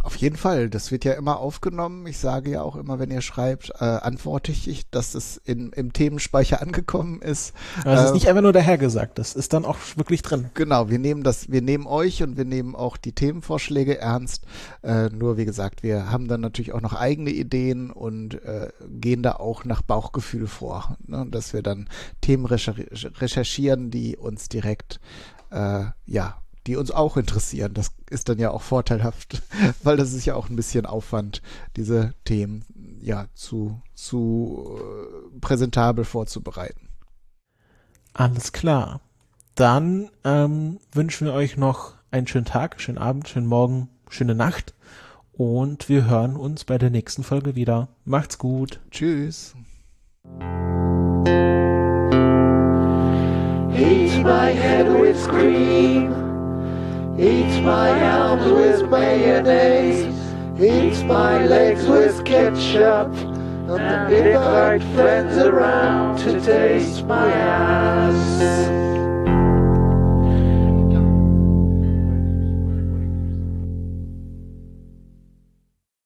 [0.02, 2.08] Auf jeden Fall, das wird ja immer aufgenommen.
[2.08, 5.91] Ich sage ja auch immer, wenn ihr schreibt, äh, antworte ich, dass es in, im
[5.91, 7.54] Themenspeicher angekommen ist.
[7.82, 10.52] Aber es äh, ist nicht einfach nur dahergesagt, das ist dann auch wirklich drin.
[10.54, 14.45] Genau, wir nehmen das, wir nehmen euch und wir nehmen auch die Themenvorschläge ernst.
[14.84, 19.22] Äh, nur wie gesagt, wir haben dann natürlich auch noch eigene Ideen und äh, gehen
[19.22, 21.28] da auch nach Bauchgefühl vor, ne?
[21.30, 21.89] dass wir dann
[22.22, 25.02] Themen recherchieren, die uns direkt
[25.52, 26.38] äh, ja
[26.70, 27.74] die uns auch interessieren.
[27.74, 29.42] Das ist dann ja auch vorteilhaft,
[29.84, 31.42] weil das ist ja auch ein bisschen Aufwand,
[31.76, 32.64] diese Themen
[33.02, 36.90] ja zu, zu äh, präsentabel vorzubereiten.
[38.14, 39.02] Alles klar.
[39.56, 44.76] Dann ähm, wünschen wir euch noch einen schönen Tag, schönen Abend, schönen Morgen, schöne Nacht
[45.34, 47.88] und wir hören uns bei der nächsten Folge wieder.
[48.06, 48.80] Macht's gut.
[48.92, 49.56] Tschüss.
[53.74, 56.29] Eat my head with cream.
[57.20, 60.06] Eat my arms with mayonnaise.
[60.58, 63.14] Eat my legs with ketchup.
[63.68, 68.99] And invite friends around to taste my ass.